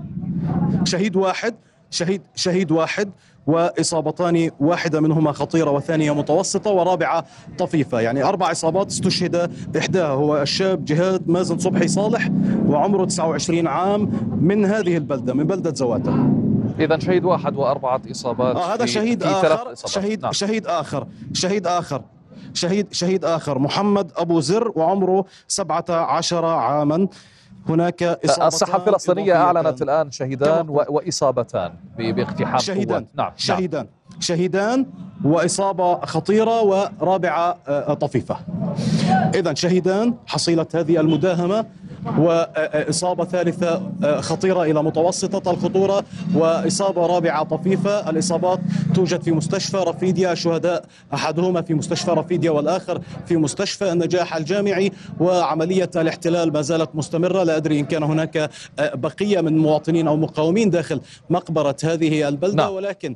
شهيد 0.84 1.16
واحد 1.16 1.54
شهيد 1.90 2.22
شهيد 2.34 2.72
واحد. 2.72 3.10
وإصابتان 3.46 4.50
واحدة 4.60 5.00
منهما 5.00 5.32
خطيرة 5.32 5.70
والثانية 5.70 6.14
متوسطة 6.14 6.70
ورابعة 6.70 7.24
طفيفة. 7.58 8.00
يعني 8.00 8.24
أربع 8.24 8.52
إصابات 8.52 8.86
استشهد 8.86 9.50
احداها 9.78 10.08
هو 10.08 10.42
الشاب 10.42 10.84
جهاد 10.84 11.28
مازن 11.28 11.58
صبحي 11.58 11.88
صالح 11.88 12.30
وعمره 12.66 13.04
29 13.04 13.66
عام 13.66 14.10
من 14.40 14.64
هذه 14.64 14.96
البلدة 14.96 15.34
من 15.34 15.44
بلدة 15.44 15.74
زواته. 15.74 16.46
اذا 16.80 16.98
شهيد 16.98 17.24
واحد 17.24 17.56
وأربعة 17.56 18.02
إصابات 18.10 18.56
آه 18.56 18.74
هذا 18.74 18.86
شهيد 18.86 19.22
في 19.22 19.28
آخر 19.28 19.74
شهيد 19.86 20.22
نعم. 20.22 20.32
شهيد 20.32 20.66
آخر 20.66 21.06
شهيد 21.32 21.66
آخر 21.66 22.02
شهيد 22.54 22.92
شهيد 22.92 23.24
آخر 23.24 23.58
محمد 23.58 24.12
أبو 24.16 24.40
زر 24.40 24.72
وعمره 24.76 25.24
17 25.48 26.44
عاما. 26.44 27.08
هناك 27.68 28.02
الصحة 28.40 28.76
الفلسطينية 28.78 29.34
أعلنت 29.34 29.82
الآن 29.82 30.10
شهيدان 30.10 30.66
وإصابتان 30.68 31.72
باقتحام 31.98 32.58
شهيدان. 32.58 33.04
قوات 33.04 33.06
نعم. 33.14 33.32
شهيدان. 33.36 33.86
شهيدان 34.20 34.86
وإصابة 35.24 36.00
خطيرة 36.00 36.62
ورابعة 36.62 37.52
طفيفة. 37.94 38.36
إذا 39.34 39.54
شهيدان 39.54 40.14
حصيلة 40.26 40.66
هذه 40.74 41.00
المداهمة 41.00 41.66
وإصابة 42.18 43.24
ثالثة 43.24 43.82
خطيرة 44.20 44.62
إلى 44.62 44.82
متوسطة 44.82 45.50
الخطورة 45.50 46.04
وإصابة 46.34 47.06
رابعة 47.06 47.44
طفيفة. 47.44 48.10
الإصابات 48.10 48.60
توجد 48.94 49.22
في 49.22 49.32
مستشفى 49.32 49.76
رفيديا 49.76 50.32
الشهداء 50.32 50.84
أحدهما 51.14 51.62
في 51.62 51.74
مستشفى 51.74 52.10
رفيديا 52.10 52.50
والآخر 52.50 53.00
في 53.26 53.36
مستشفى 53.36 53.92
النجاح 53.92 54.36
الجامعي. 54.36 54.92
وعملية 55.20 55.90
الاحتلال 55.96 56.52
ما 56.52 56.62
زالت 56.62 56.90
مستمرة. 56.94 57.42
لا 57.42 57.56
أدري 57.56 57.80
إن 57.80 57.84
كان 57.84 58.02
هناك 58.02 58.50
بقية 58.78 59.40
من 59.40 59.58
مواطنين 59.58 60.08
أو 60.08 60.16
مقاومين 60.16 60.70
داخل 60.70 61.00
مقبرة 61.30 61.76
هذه 61.84 62.28
البلدة 62.28 62.64
نعم. 62.64 62.72
ولكن 62.72 63.14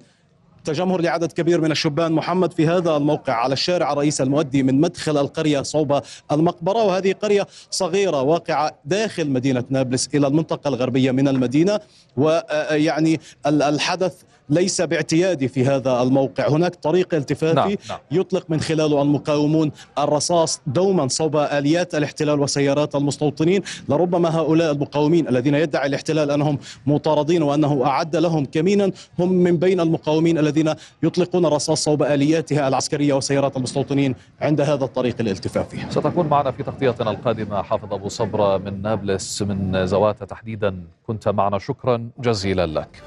تجمهر 0.65 1.01
لعدد 1.01 1.33
كبير 1.33 1.61
من 1.61 1.71
الشبان 1.71 2.13
محمد 2.13 2.53
في 2.53 2.67
هذا 2.67 2.97
الموقع 2.97 3.33
على 3.33 3.53
الشارع 3.53 3.93
الرئيس 3.93 4.21
المؤدي 4.21 4.63
من 4.63 4.81
مدخل 4.81 5.19
القرية 5.19 5.63
صوب 5.63 6.01
المقبرة 6.33 6.85
وهذه 6.85 7.13
قرية 7.13 7.47
صغيرة 7.71 8.23
واقعة 8.23 8.79
داخل 8.85 9.31
مدينة 9.31 9.65
نابلس 9.71 10.09
إلى 10.15 10.27
المنطقة 10.27 10.69
الغربية 10.69 11.11
من 11.11 11.29
المدينة 11.29 11.81
ويعني 12.17 13.21
الحدث 13.47 14.23
ليس 14.51 14.81
باعتيادي 14.81 15.49
في 15.49 15.65
هذا 15.65 16.03
الموقع 16.03 16.49
هناك 16.49 16.75
طريق 16.75 17.15
التفافي 17.15 17.55
نعم. 17.55 17.77
نعم. 17.89 17.99
يطلق 18.11 18.45
من 18.49 18.61
خلاله 18.61 19.03
المقاومون 19.03 19.73
الرصاص 19.99 20.61
دوما 20.67 21.09
صوب 21.09 21.37
آليات 21.37 21.95
الاحتلال 21.95 22.41
وسيارات 22.41 22.95
المستوطنين 22.95 23.63
لربما 23.89 24.37
هؤلاء 24.37 24.73
المقاومين 24.73 25.29
الذين 25.29 25.55
يدعي 25.55 25.87
الاحتلال 25.87 26.31
أنهم 26.31 26.59
مطاردين 26.87 27.43
وأنه 27.43 27.87
أعد 27.87 28.17
لهم 28.17 28.45
كمينا 28.45 28.93
هم 29.19 29.33
من 29.33 29.57
بين 29.57 29.81
المقاومين 29.81 30.39
الذين 30.39 30.75
يطلقون 31.03 31.47
الرصاص 31.47 31.85
صوب 31.85 32.03
آلياتها 32.03 32.69
العسكرية 32.69 33.15
وسيارات 33.15 33.57
المستوطنين 33.57 34.15
عند 34.41 34.61
هذا 34.61 34.85
الطريق 34.85 35.17
الالتفافي 35.21 35.77
ستكون 35.91 36.27
معنا 36.27 36.51
في 36.51 36.63
تغطيتنا 36.63 37.11
القادمة 37.11 37.63
حافظ 37.63 37.95
أبو 37.95 38.09
صبرة 38.09 38.59
من 38.59 38.83
نابلس 38.83 39.43
من 39.43 39.87
زواته 39.87 40.27
تحديدا 40.27 40.85
كنت 41.07 41.29
معنا 41.29 41.59
شكرا 41.59 42.11
جزيلا 42.19 42.67
لك 42.67 43.03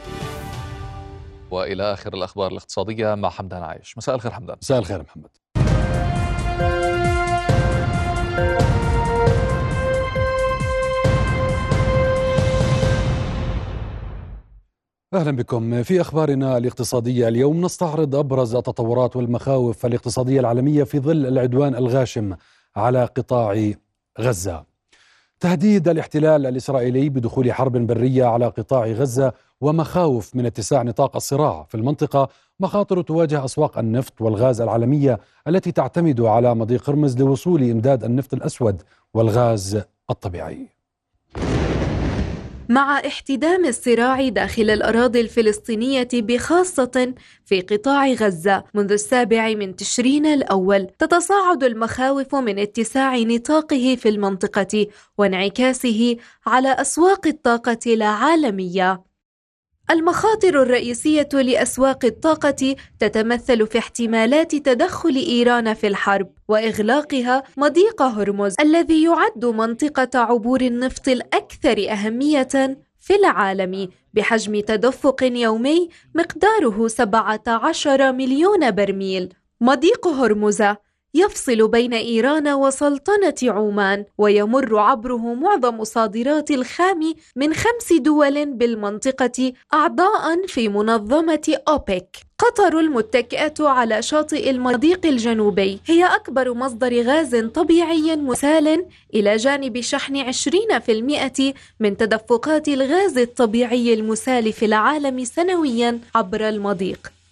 وإلى 1.53 1.93
آخر 1.93 2.13
الأخبار 2.13 2.51
الاقتصادية 2.51 3.15
مع 3.15 3.29
حمدان 3.29 3.63
عايش. 3.63 3.97
مساء 3.97 4.15
الخير 4.15 4.31
حمدان. 4.31 4.57
مساء 4.61 4.79
الخير 4.79 5.01
محمد. 5.01 5.29
أهلا 15.13 15.31
بكم. 15.31 15.83
في 15.83 16.01
أخبارنا 16.01 16.57
الاقتصادية 16.57 17.27
اليوم 17.27 17.61
نستعرض 17.61 18.15
أبرز 18.15 18.55
التطورات 18.55 19.15
والمخاوف 19.15 19.85
الاقتصادية 19.85 20.39
العالمية 20.39 20.83
في 20.83 20.99
ظل 20.99 21.25
العدوان 21.25 21.75
الغاشم 21.75 22.35
على 22.75 23.05
قطاع 23.05 23.71
غزة. 24.19 24.65
تهديد 25.39 25.87
الاحتلال 25.87 26.45
الإسرائيلي 26.45 27.09
بدخول 27.09 27.53
حرب 27.53 27.77
برية 27.77 28.25
على 28.25 28.45
قطاع 28.45 28.85
غزة 28.85 29.33
ومخاوف 29.61 30.35
من 30.35 30.45
اتساع 30.45 30.83
نطاق 30.83 31.15
الصراع 31.15 31.63
في 31.69 31.75
المنطقة 31.75 32.29
مخاطر 32.59 33.01
تواجه 33.01 33.45
أسواق 33.45 33.77
النفط 33.77 34.21
والغاز 34.21 34.61
العالمية 34.61 35.19
التي 35.47 35.71
تعتمد 35.71 36.21
على 36.21 36.55
مضيق 36.55 36.83
قرمز 36.83 37.17
لوصول 37.17 37.63
إمداد 37.63 38.03
النفط 38.03 38.33
الأسود 38.33 38.81
والغاز 39.13 39.81
الطبيعي. 40.09 40.67
مع 42.69 42.99
احتدام 42.99 43.65
الصراع 43.65 44.29
داخل 44.29 44.69
الأراضي 44.69 45.21
الفلسطينية 45.21 46.07
بخاصة 46.13 47.13
في 47.45 47.61
قطاع 47.61 48.07
غزة 48.07 48.63
منذ 48.73 48.91
السابع 48.91 49.53
من 49.53 49.75
تشرين 49.75 50.25
الأول 50.25 50.87
تتصاعد 50.99 51.63
المخاوف 51.63 52.35
من 52.35 52.59
اتساع 52.59 53.17
نطاقه 53.17 53.95
في 53.99 54.09
المنطقة 54.09 54.87
وانعكاسه 55.17 56.17
على 56.45 56.69
أسواق 56.69 57.27
الطاقة 57.27 57.79
العالمية 57.87 59.12
المخاطر 59.91 60.61
الرئيسية 60.61 61.29
لأسواق 61.33 62.05
الطاقة 62.05 62.75
تتمثل 62.99 63.67
في 63.67 63.77
احتمالات 63.77 64.55
تدخل 64.55 65.15
إيران 65.15 65.73
في 65.73 65.87
الحرب 65.87 66.29
وإغلاقها 66.47 67.43
مضيق 67.57 68.01
هرمز 68.01 68.55
الذي 68.59 69.03
يعد 69.03 69.45
منطقة 69.45 70.19
عبور 70.19 70.61
النفط 70.61 71.07
الأكثر 71.07 71.91
أهمية 71.91 72.77
في 72.99 73.15
العالم 73.15 73.89
بحجم 74.13 74.59
تدفق 74.59 75.23
يومي 75.23 75.89
مقداره 76.15 76.87
17 76.87 78.11
مليون 78.11 78.71
برميل. 78.71 79.33
مضيق 79.61 80.07
هرمز 80.07 80.63
يفصل 81.15 81.67
بين 81.67 81.93
إيران 81.93 82.47
وسلطنة 82.47 83.35
عمان 83.43 84.05
ويمر 84.17 84.77
عبره 84.79 85.33
معظم 85.33 85.83
صادرات 85.83 86.51
الخام 86.51 87.13
من 87.35 87.53
خمس 87.53 87.93
دول 87.93 88.45
بالمنطقة 88.45 89.53
أعضاء 89.73 90.47
في 90.47 90.69
منظمة 90.69 91.57
أوبك. 91.67 92.17
قطر 92.39 92.79
المتكئة 92.79 93.53
على 93.59 94.01
شاطئ 94.01 94.49
المضيق 94.49 95.05
الجنوبي. 95.05 95.79
هي 95.85 96.05
أكبر 96.05 96.53
مصدر 96.53 97.01
غاز 97.01 97.35
طبيعي 97.35 98.15
مسال 98.15 98.85
إلى 99.13 99.35
جانب 99.37 99.81
شحن 99.81 100.31
20% 100.31 101.53
من 101.79 101.97
تدفقات 101.97 102.67
الغاز 102.67 103.17
الطبيعي 103.17 103.93
المسال 103.93 104.53
في 104.53 104.65
العالم 104.65 105.23
سنويا 105.23 105.99
عبر 106.15 106.49
المضيق. 106.49 107.22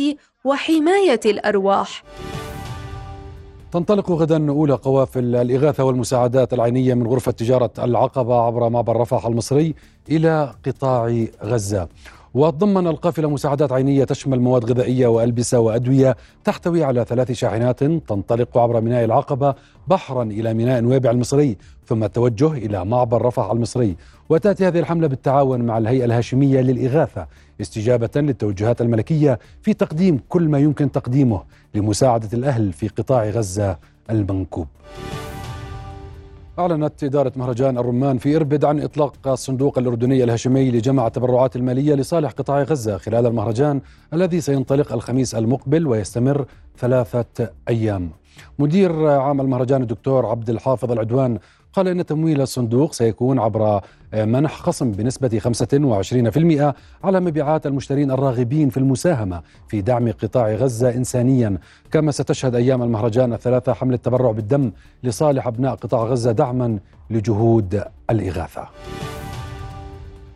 وحماية 0.45 1.19
الأرواح. 1.25 2.03
تنطلق 3.71 4.11
غدا 4.11 4.49
أولى 4.49 4.73
قوافل 4.73 5.35
الإغاثة 5.35 5.83
والمساعدات 5.83 6.53
العينية 6.53 6.93
من 6.93 7.07
غرفة 7.07 7.31
تجارة 7.31 7.71
العقبة 7.79 8.41
عبر 8.41 8.69
معبر 8.69 8.97
رفح 8.97 9.25
المصري 9.25 9.75
إلى 10.09 10.53
قطاع 10.65 11.25
غزة. 11.43 11.87
وتضمن 12.33 12.87
القافلة 12.87 13.29
مساعدات 13.29 13.71
عينية 13.71 14.03
تشمل 14.03 14.39
مواد 14.39 14.71
غذائية 14.71 15.07
وألبسة 15.07 15.59
وأدوية 15.59 16.17
تحتوي 16.43 16.83
على 16.83 17.05
ثلاث 17.05 17.31
شاحنات 17.31 17.83
تنطلق 17.83 18.57
عبر 18.57 18.81
ميناء 18.81 19.05
العقبة 19.05 19.55
بحرا 19.87 20.23
إلى 20.23 20.53
ميناء 20.53 20.81
نويبع 20.81 21.11
المصري 21.11 21.57
ثم 21.85 22.03
التوجه 22.03 22.51
إلى 22.51 22.85
معبر 22.85 23.21
رفح 23.21 23.51
المصري. 23.51 23.95
وتأتي 24.31 24.67
هذه 24.67 24.79
الحملة 24.79 25.07
بالتعاون 25.07 25.61
مع 25.61 25.77
الهيئة 25.77 26.05
الهاشمية 26.05 26.61
للإغاثة 26.61 27.27
استجابة 27.61 28.09
للتوجهات 28.15 28.81
الملكية 28.81 29.39
في 29.61 29.73
تقديم 29.73 30.19
كل 30.29 30.49
ما 30.49 30.59
يمكن 30.59 30.91
تقديمه 30.91 31.43
لمساعدة 31.75 32.29
الأهل 32.33 32.73
في 32.73 32.87
قطاع 32.87 33.29
غزة 33.29 33.77
المنكوب. 34.09 34.67
أعلنت 36.59 37.03
إدارة 37.03 37.31
مهرجان 37.35 37.77
الرمان 37.77 38.17
في 38.17 38.35
إربد 38.35 38.65
عن 38.65 38.79
إطلاق 38.79 39.27
الصندوق 39.27 39.77
الأردني 39.77 40.23
الهاشمي 40.23 40.71
لجمع 40.71 41.07
التبرعات 41.07 41.55
المالية 41.55 41.95
لصالح 41.95 42.31
قطاع 42.31 42.63
غزة 42.63 42.97
خلال 42.97 43.25
المهرجان 43.25 43.81
الذي 44.13 44.41
سينطلق 44.41 44.93
الخميس 44.93 45.35
المقبل 45.35 45.87
ويستمر 45.87 46.45
ثلاثة 46.77 47.49
أيام. 47.69 48.09
مدير 48.59 49.07
عام 49.07 49.41
المهرجان 49.41 49.81
الدكتور 49.81 50.25
عبد 50.25 50.49
الحافظ 50.49 50.91
العدوان 50.91 51.39
قال 51.73 51.87
إن 51.87 52.05
تمويل 52.05 52.41
الصندوق 52.41 52.93
سيكون 52.93 53.39
عبر 53.39 53.81
منح 54.13 54.55
خصم 54.55 54.91
بنسبة 54.91 55.39
25% 55.39 56.73
على 57.03 57.19
مبيعات 57.19 57.67
المشترين 57.67 58.11
الراغبين 58.11 58.69
في 58.69 58.77
المساهمة 58.77 59.41
في 59.67 59.81
دعم 59.81 60.11
قطاع 60.11 60.51
غزة 60.51 60.89
إنسانيا. 60.89 61.57
كما 61.91 62.11
ستشهد 62.11 62.55
أيام 62.55 62.83
المهرجان 62.83 63.33
الثلاثة 63.33 63.73
حملة 63.73 63.97
تبرع 63.97 64.31
بالدم 64.31 64.71
لصالح 65.03 65.47
أبناء 65.47 65.75
قطاع 65.75 66.03
غزة 66.03 66.31
دعما 66.31 66.79
لجهود 67.09 67.83
الإغاثة. 68.09 68.67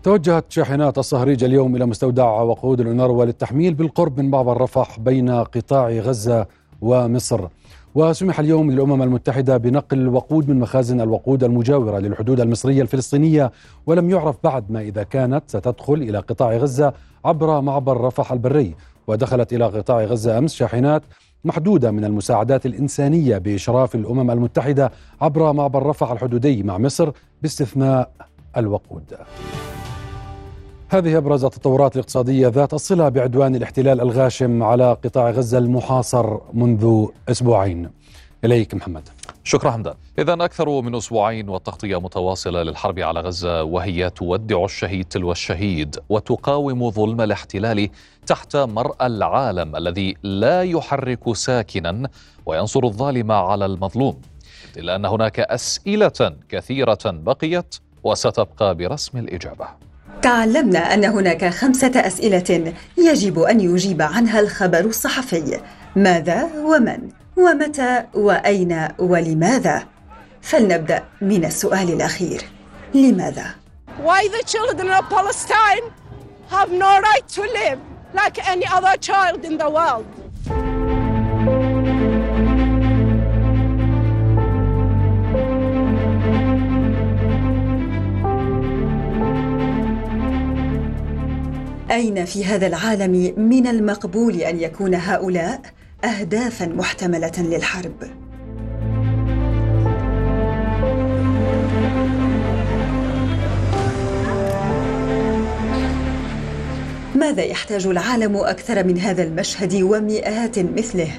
توجهت 0.03 0.45
شاحنات 0.49 0.97
الصهريج 0.97 1.43
اليوم 1.43 1.75
إلى 1.75 1.85
مستودع 1.85 2.41
وقود 2.41 2.79
الأنروا 2.79 3.25
للتحميل 3.25 3.73
بالقرب 3.73 4.19
من 4.19 4.29
معبر 4.29 4.61
رفح 4.61 4.99
بين 4.99 5.29
قطاع 5.29 5.89
غزة 5.89 6.45
ومصر. 6.81 7.47
وسمح 7.95 8.39
اليوم 8.39 8.71
للأمم 8.71 9.01
المتحدة 9.01 9.57
بنقل 9.57 10.07
وقود 10.07 10.49
من 10.49 10.59
مخازن 10.59 11.01
الوقود 11.01 11.43
المجاورة 11.43 11.99
للحدود 11.99 12.39
المصرية 12.39 12.81
الفلسطينية 12.81 13.51
ولم 13.85 14.09
يعرف 14.09 14.35
بعد 14.43 14.71
ما 14.71 14.81
إذا 14.81 15.03
كانت 15.03 15.43
ستدخل 15.47 15.93
إلى 15.93 16.17
قطاع 16.17 16.57
غزة 16.57 16.93
عبر 17.25 17.61
معبر 17.61 18.01
رفح 18.01 18.31
البري. 18.31 18.75
ودخلت 19.07 19.53
إلى 19.53 19.65
قطاع 19.65 20.03
غزة 20.03 20.37
أمس 20.37 20.53
شاحنات 20.53 21.03
محدودة 21.45 21.91
من 21.91 22.05
المساعدات 22.05 22.65
الإنسانية 22.65 23.37
بإشراف 23.37 23.95
الأمم 23.95 24.31
المتحدة 24.31 24.91
عبر 25.21 25.53
معبر 25.53 25.85
رفح 25.85 26.11
الحدودي 26.11 26.63
مع 26.63 26.77
مصر 26.77 27.11
باستثناء 27.41 28.11
الوقود. 28.57 29.13
هذه 30.89 31.17
أبرز 31.17 31.45
التطورات 31.45 31.95
الاقتصادية 31.95 32.47
ذات 32.47 32.73
الصلة 32.73 33.09
بعدوان 33.09 33.55
الاحتلال 33.55 34.01
الغاشم 34.01 34.63
على 34.63 34.97
قطاع 35.03 35.29
غزة 35.29 35.57
المحاصر 35.57 36.37
منذ 36.53 37.05
أسبوعين. 37.29 37.89
إليك 38.43 38.75
محمد. 38.75 39.09
شكرا 39.43 39.71
حمدان. 39.71 39.93
إذا 40.19 40.33
أكثر 40.33 40.81
من 40.81 40.95
أسبوعين 40.95 41.49
والتغطية 41.49 41.99
متواصلة 41.99 42.63
للحرب 42.63 42.99
على 42.99 43.19
غزة 43.19 43.63
وهي 43.63 44.09
تودع 44.09 44.65
الشهيد 44.65 45.05
تلو 45.05 45.31
الشهيد 45.31 45.99
وتقاوم 46.09 46.91
ظلم 46.91 47.21
الاحتلال 47.21 47.89
تحت 48.27 48.55
مرأى 48.55 49.07
العالم 49.07 49.75
الذي 49.75 50.15
لا 50.23 50.63
يحرك 50.63 51.35
ساكنا 51.35 52.09
وينصر 52.45 52.83
الظالم 52.83 53.31
على 53.31 53.65
المظلوم. 53.65 54.21
إلا 54.77 54.95
أن 54.95 55.05
هناك 55.05 55.39
أسئلة 55.39 56.35
كثيرة 56.49 56.99
بقيت 57.05 57.75
وستبقى 58.03 58.75
برسم 58.75 59.17
الإجابة. 59.17 59.67
تعلمنا 60.21 60.93
أن 60.93 61.05
هناك 61.05 61.45
خمسة 61.45 61.91
أسئلة 61.95 62.73
يجب 62.97 63.39
أن 63.39 63.59
يجيب 63.59 64.01
عنها 64.01 64.39
الخبر 64.39 64.79
الصحفي. 64.79 65.59
ماذا 65.95 66.43
ومن؟ 66.43 67.09
ومتى؟ 67.37 68.03
وأين؟ 68.13 68.87
ولماذا؟ 68.99 69.83
فلنبدأ 70.41 71.03
من 71.21 71.45
السؤال 71.45 71.93
الأخير. 71.93 72.41
لماذا؟ 72.93 73.45
Why 74.03 74.27
the 74.27 74.43
children 74.45 74.89
of 74.89 75.09
Palestine 75.09 75.85
have 76.49 76.71
no 76.71 76.99
right 76.99 77.27
to 77.35 77.41
live 77.41 77.79
like 78.13 78.37
any 78.47 78.65
other 78.67 78.97
child 78.97 79.45
in 79.45 79.57
the 79.57 79.69
world? 79.69 80.05
أين 91.95 92.25
في 92.25 92.45
هذا 92.45 92.67
العالم 92.67 93.33
من 93.37 93.67
المقبول 93.67 94.35
أن 94.35 94.59
يكون 94.59 94.95
هؤلاء 94.95 95.61
أهدافا 96.03 96.65
محتملة 96.65 97.31
للحرب؟ 97.37 98.03
ماذا 107.15 107.43
يحتاج 107.43 107.87
العالم 107.87 108.37
أكثر 108.37 108.83
من 108.83 108.97
هذا 108.97 109.23
المشهد 109.23 109.81
ومئات 109.81 110.59
مثله 110.59 111.11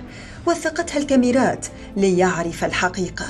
وثقتها 0.47 0.99
الكاميرات 0.99 1.66
ليعرف 1.97 2.64
الحقيقة؟ 2.64 3.27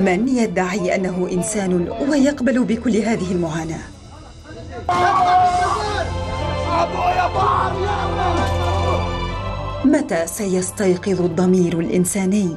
من 0.00 0.28
يدعي 0.28 0.94
أنه 0.94 1.28
إنسان 1.32 1.88
ويقبل 2.08 2.64
بكل 2.64 2.96
هذه 2.96 3.32
المعاناة؟ 3.32 3.80
متى 9.84 10.26
سيستيقظ 10.26 11.20
الضمير 11.20 11.80
الإنساني؟ 11.80 12.56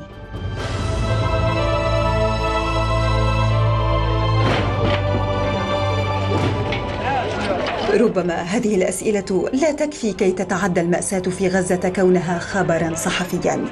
ربما 7.93 8.41
هذه 8.41 8.75
الأسئلة 8.75 9.49
لا 9.53 9.71
تكفي 9.71 10.13
كي 10.13 10.31
تتعدى 10.31 10.81
المأساة 10.81 11.19
في 11.19 11.47
غزة 11.47 11.91
كونها 11.95 12.39
خبرا 12.39 12.95
صحفيا. 12.95 13.65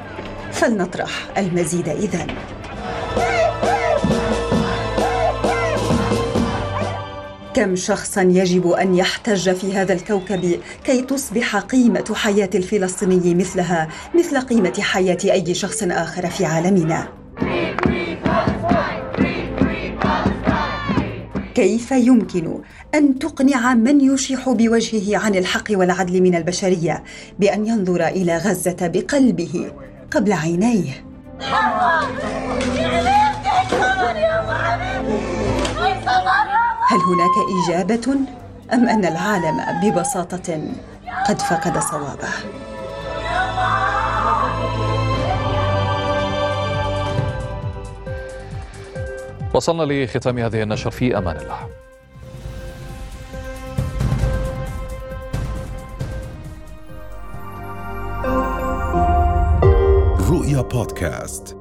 فلنطرح 0.51 1.09
المزيد 1.37 1.89
إذن. 1.89 2.27
كم 7.57 7.75
شخصا 7.75 8.21
يجب 8.21 8.67
أن 8.67 8.95
يحتج 8.95 9.53
في 9.53 9.73
هذا 9.73 9.93
الكوكب 9.93 10.59
كي 10.83 11.01
تصبح 11.01 11.55
قيمة 11.55 12.13
حياة 12.15 12.49
الفلسطيني 12.55 13.35
مثلها 13.35 13.87
مثل 14.15 14.37
قيمة 14.39 14.73
حياة 14.79 15.17
أي 15.23 15.53
شخص 15.53 15.83
آخر 15.83 16.27
في 16.27 16.45
عالمنا. 16.45 17.07
كيف 21.55 21.91
يمكن 21.91 22.61
أن 22.95 23.19
تقنع 23.19 23.73
من 23.73 24.01
يشيح 24.01 24.49
بوجهه 24.49 25.17
عن 25.17 25.35
الحق 25.35 25.65
والعدل 25.71 26.21
من 26.21 26.35
البشرية 26.35 27.03
بأن 27.39 27.67
ينظر 27.67 28.07
إلى 28.07 28.37
غزة 28.37 28.77
بقلبه 28.81 29.71
قبل 30.11 30.33
عينيه؟ 30.33 31.07
هل 36.89 36.99
هناك 36.99 37.31
إجابة 37.63 38.15
أم 38.73 38.89
أن 38.89 39.05
العالم 39.05 39.61
ببساطة 39.83 40.61
قد 41.27 41.41
فقد 41.41 41.79
صوابه؟ 41.79 42.29
وصلنا 49.53 49.83
لختام 49.83 50.39
هذه 50.39 50.63
النشر 50.63 50.91
في 50.91 51.17
أمان 51.17 51.37
الله. 51.37 51.59
رؤيا 60.29 60.61
بودكاست. 60.61 61.56